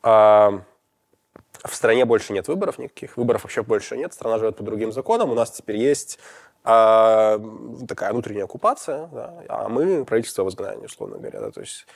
[0.03, 0.59] э,
[1.63, 5.31] в стране больше нет выборов никаких, выборов вообще больше нет, страна живет по другим законам,
[5.31, 6.19] у нас теперь есть
[6.69, 7.39] а,
[7.87, 11.39] такая внутренняя оккупация, да, а мы правительство в изгнании, условно говоря.
[11.39, 11.87] Да, то есть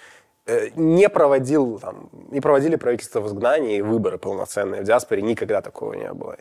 [0.45, 5.61] э, не проводил, там, не проводили правительство в изгнании и выборы полноценные в диаспоре, никогда
[5.61, 6.37] такого не было.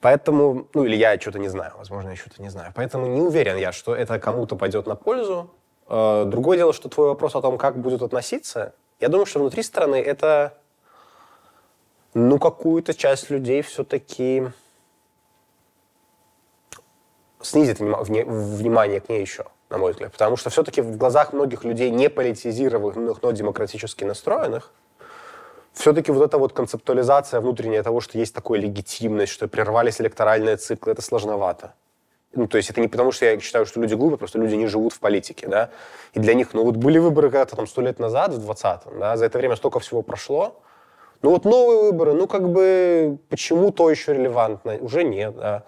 [0.00, 2.70] Поэтому, ну или я что-то не знаю, возможно, я что-то не знаю.
[2.74, 5.50] Поэтому не уверен я, что это кому-то пойдет на пользу.
[5.88, 9.62] Э, другое дело, что твой вопрос о том, как будут относиться, я думаю, что внутри
[9.62, 10.58] страны это
[12.14, 14.44] ну, какую-то часть людей все-таки
[17.42, 20.12] снизит внимание к ней еще, на мой взгляд.
[20.12, 24.72] Потому что все-таки в глазах многих людей не политизированных, но демократически настроенных,
[25.72, 30.92] все-таки вот эта вот концептуализация внутренняя того, что есть такая легитимность, что прервались электоральные циклы,
[30.92, 31.74] это сложновато.
[32.36, 34.66] Ну, то есть это не потому, что я считаю, что люди глупые, просто люди не
[34.66, 35.70] живут в политике, да.
[36.14, 39.16] И для них, ну вот были выборы когда-то там сто лет назад, в 20-м, да,
[39.16, 40.60] за это время столько всего прошло.
[41.24, 44.76] Ну вот новые выборы, ну как бы почему то еще релевантно?
[44.76, 45.62] Уже нет, да.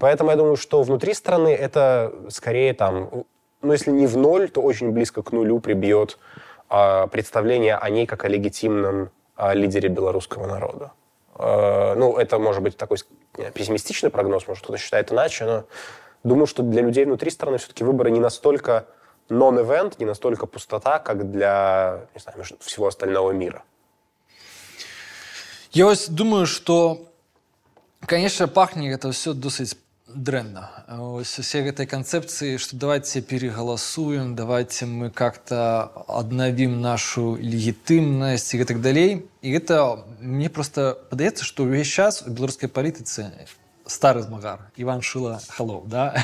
[0.00, 3.26] Поэтому я думаю, что внутри страны это скорее там,
[3.60, 6.16] ну если не в ноль, то очень близко к нулю прибьет
[6.70, 10.92] э, представление о ней как о легитимном э, лидере белорусского народа.
[11.38, 12.96] Э, ну, это может быть такой
[13.52, 15.64] пессимистичный прогноз, может, кто-то считает иначе, но
[16.24, 18.86] думаю, что для людей внутри страны все-таки выборы не настолько
[19.28, 23.62] non-event, не настолько пустота, как для не знаю, всего остального мира.
[25.75, 27.07] Я вот думаю, что,
[28.05, 29.77] конечно, пахнет это все досить
[30.15, 30.69] дрэнна
[31.15, 38.81] ось усе гэтай канцэпцыі што давайте перегаласуем давайте мы как-то аднавім нашу легітымнасць і гэтак
[38.81, 43.31] далей і гэта мне просто падаецца што ўвесь час у беларускай палітыцы
[43.87, 46.15] стары змагар Іван шыла халоў да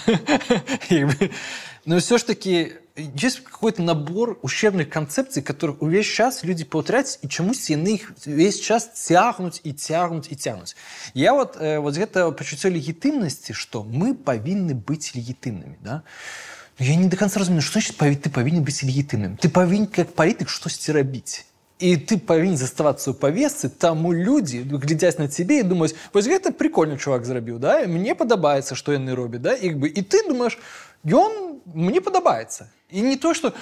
[1.86, 7.28] но ўсё ж таки есть какой-то набор ущербных концепций, которых увесь час люди паўтраць і
[7.28, 10.76] чамусьці яны іх весь час цягнуць і цягнуць і цягнуць
[11.14, 16.02] я вот э, вот гэта пачуццё легітымнасці что мы павінны быць легітымнымі да
[16.80, 20.50] я не до конца разумею что значит ты павінен быць легітымным ты павінен как палітык
[20.50, 21.46] штосьці рабіць
[21.80, 26.50] і ты павінен заставацца ў павесцы таму людзі глядзяць на цябе і думаюць вось гэта
[26.50, 30.58] прикольны чувак зрабіў да мне падабаецца што яны робяць да як бы і ты думаешь
[31.06, 33.55] ён мне падабаецца и не то, что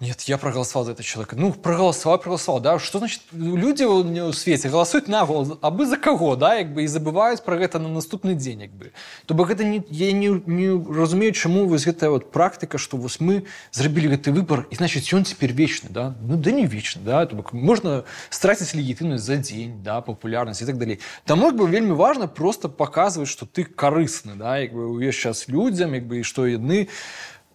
[0.00, 1.36] «нет, я проголосовал за этого человека».
[1.36, 2.78] Ну, проголосовал, проголосовал, да.
[2.78, 6.84] Что значит, люди в свете голосуют на голос, а бы за кого, да, как бы,
[6.84, 8.92] и забывают про это на наступный день, как бы.
[9.26, 13.44] То это не, я не, не разумею, чему вось гэтая вот практика, что вот мы
[13.72, 16.14] зрабілі гэты выбор, и значит, он теперь вечный, да.
[16.22, 17.26] Ну, да не вечный, да.
[17.26, 20.98] То бок можно стратить легитимность за день, да, популярность и так далее.
[21.26, 25.92] Таму, бы, вельми важно просто показывать, что ты корыстный, да, как бы, увесь час людям,
[25.92, 26.88] как бы, и что яны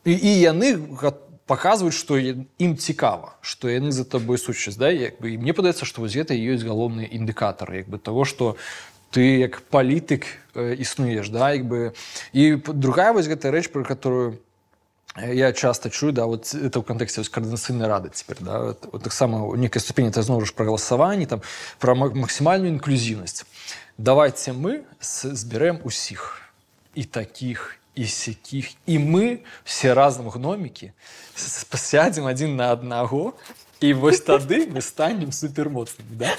[0.04, 0.76] і, і яны
[1.50, 5.88] паказваюць што ім цікава што яны за табой сучасць да як бы і мне падаецца
[5.88, 8.54] што вось гэта ёсць галоўны індыкатар як бы того што
[9.10, 11.92] ты як палітык э, існуеш да як бы
[12.32, 14.38] і другая вось гэтая рэч про которую
[15.16, 19.56] я часто чую да вот это ў кантэксце каардынацыйнай рады цяпер да вот, таксама у
[19.56, 21.42] некай ступені это зноў ж пра галасаванні там
[21.82, 23.42] пра максімальную інклюзіўнасць
[23.98, 26.46] давайте мы збярэм усіх
[26.94, 30.92] і таких і сякіх і мы все разам гномікі
[31.36, 33.34] сядзем адзін на аднаго
[33.80, 36.30] і вось тады мы станем супермоцнымі да?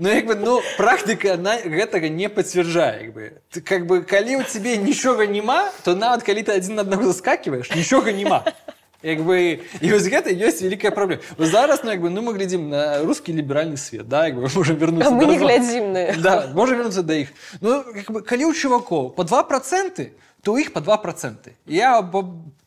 [0.00, 3.22] Ну як бы ну практыка на гэтага не пацвярджае як бы
[3.54, 7.70] ты как бы калі ў цябе нічога няма то нават калі ты адзін аднаго заскакиваешь
[7.70, 8.42] нічога няма
[9.02, 12.68] як бы і вось гэта ёсць вялікая праблема зараз ну як бы ну мы глядзім
[12.68, 16.76] на русский ліберальны свет да як бы можем вернуться мы не глядзім на да можем
[16.78, 17.28] вернуться да іх
[17.60, 20.27] ну как бы калі ў чувакоў по два проценты то
[20.58, 21.96] іх по два проценты я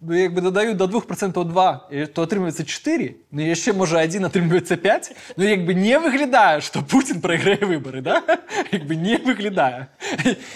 [0.02, 4.78] як бы дадаю до двух процентаў два то атрымліваецца 4 ну яшчэ можа один атрымліваецца
[4.78, 8.22] 5 ну як бы не выглядае что Путін прайграе выборы да
[8.72, 9.88] як бы не выглядае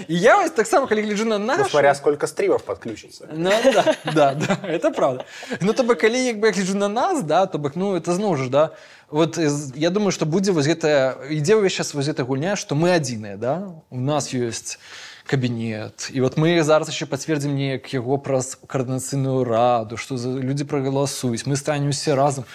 [0.07, 3.95] і я вось таксама калі гляджу на нас ну, смотря сколько стримов подключится ну, да,
[4.05, 5.25] да, да, это правда
[5.61, 8.13] ну то бы калі як бы я гляджу на нас да то бок ну это
[8.13, 8.71] зноў ж да
[9.09, 9.37] вот
[9.75, 13.37] я думаю что будзе вось гэта ідзе ўвесь час вось эта гульня что мы адзіныя
[13.37, 14.77] да у нас ёсць
[15.25, 20.63] кабінет і вот мы зараз еще пацвердзім неяк яго праз каардынацыйную раду что за людзі
[20.63, 22.45] прагаласуюць мы станем усе разам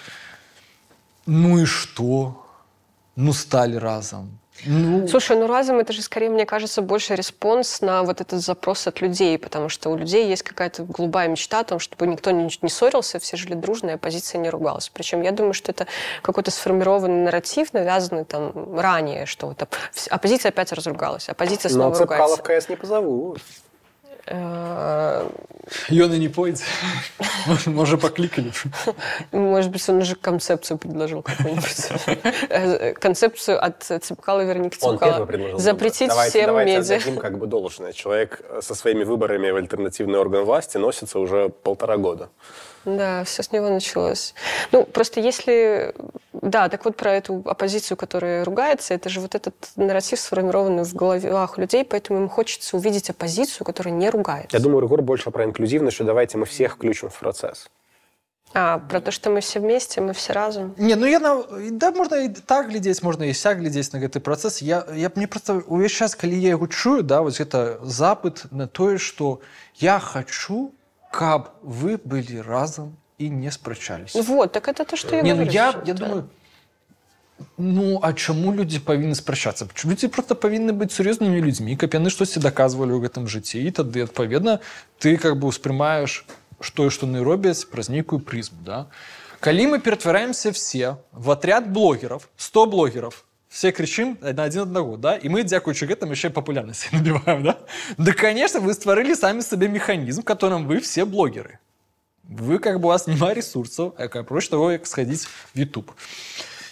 [1.25, 2.35] ну і что
[3.15, 4.29] ну сталі разам
[4.64, 5.08] ну...
[5.08, 9.00] Слушай, ну разом это же скорее, мне кажется, больше response на вот этот запрос от
[9.00, 12.68] людей, потому что у людей есть какая-то голубая мечта о том, чтобы никто не, не
[12.68, 14.88] ссорился, все жили дружно, и оппозиция не ругалась.
[14.88, 15.86] Причем я думаю, что это
[16.22, 19.68] какой-то сформированный нарратив, навязанный там ранее, что вот
[20.10, 22.36] оппозиция опять разругалась, оппозиция снова Но ругается.
[22.36, 23.40] Но КС не позовут.
[25.90, 26.64] Ён і не пойдзе
[27.66, 28.52] можа паклікалі
[29.32, 32.98] может быть он уже концепцию предложил какую-нибудь.
[33.00, 35.58] Концепцию от цепкала цепкала.
[35.58, 37.00] запретить всем медиа.
[37.20, 37.92] как бы должное.
[37.92, 42.28] Человек со своими выборами в альтернативный орган власти носится уже полтора года
[42.85, 44.33] да, все с него началось.
[44.71, 45.93] Ну, просто если...
[46.33, 50.93] Да, так вот про эту оппозицию, которая ругается, это же вот этот нарратив, сформированный в
[50.93, 54.55] головах людей, поэтому им хочется увидеть оппозицию, которая не ругается.
[54.55, 57.69] Я думаю, Регор больше про инклюзивность, что давайте мы всех включим в процесс.
[58.53, 60.73] А, про то, что мы все вместе, мы все разом.
[60.77, 61.43] Не, ну я на...
[61.71, 65.27] да можна і так глядзець можна і сяк глядзець на гэты працэс я, я мне
[65.27, 69.41] просто увесь час калі я яго чую да вось гэта запыт на тое что
[69.75, 70.71] я хочу
[71.11, 75.37] каб вы былі разам і не спрачались Вот, так это то, что я не, ну
[75.37, 75.51] говорю.
[75.51, 76.29] я, что я это- думаю
[77.57, 82.39] ну а чаму людзі павінны спрачацца людзі просто павінны быць сур'ёзнымі людзьмі каб яны штосьці
[82.41, 84.59] даказвалі ў гэтым жыцці і тады адпаведна
[84.97, 86.25] ты как бы успрымаеш
[86.61, 88.89] што і што яны робяць праз нейкую прызму да
[89.39, 95.15] калі мы ператвараемся все в отряд блогеров 100 блогеров все кричим на один одного, да,
[95.15, 97.57] и мы, дзякуючи гэтым, еще и популярность набиваем, да?
[97.97, 101.59] Да, конечно, вы створили сами себе механизм, в котором вы все блогеры.
[102.23, 105.91] Вы, как бы, у вас нема ресурсов, а как проще того, как сходить в YouTube.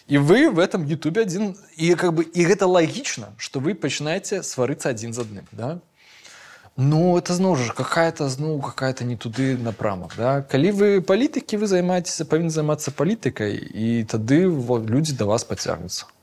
[0.08, 1.58] И вы в этом YouTube один...
[1.78, 5.80] И, как бы, и это логично, что вы начинаете свариться один за одним, да?
[6.78, 11.72] Ну, это зноў ж какая-то зноў какая-то не туды напрамак да калі вы палітыкі вы
[11.72, 16.19] займаецеся павінны займацца палітыкай і тады во, людзі да вас пацягнуцца А,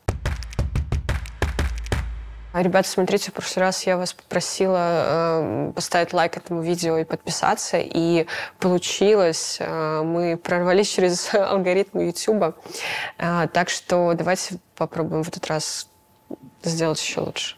[2.53, 7.77] Ребята, смотрите, в прошлый раз я вас попросила э, поставить лайк этому видео и подписаться,
[7.77, 8.25] и
[8.59, 9.57] получилось.
[9.59, 12.55] Э, мы прорвались через алгоритмы YouTube.
[13.17, 15.89] Э, так что давайте попробуем в этот раз
[16.63, 17.56] сделать еще лучше.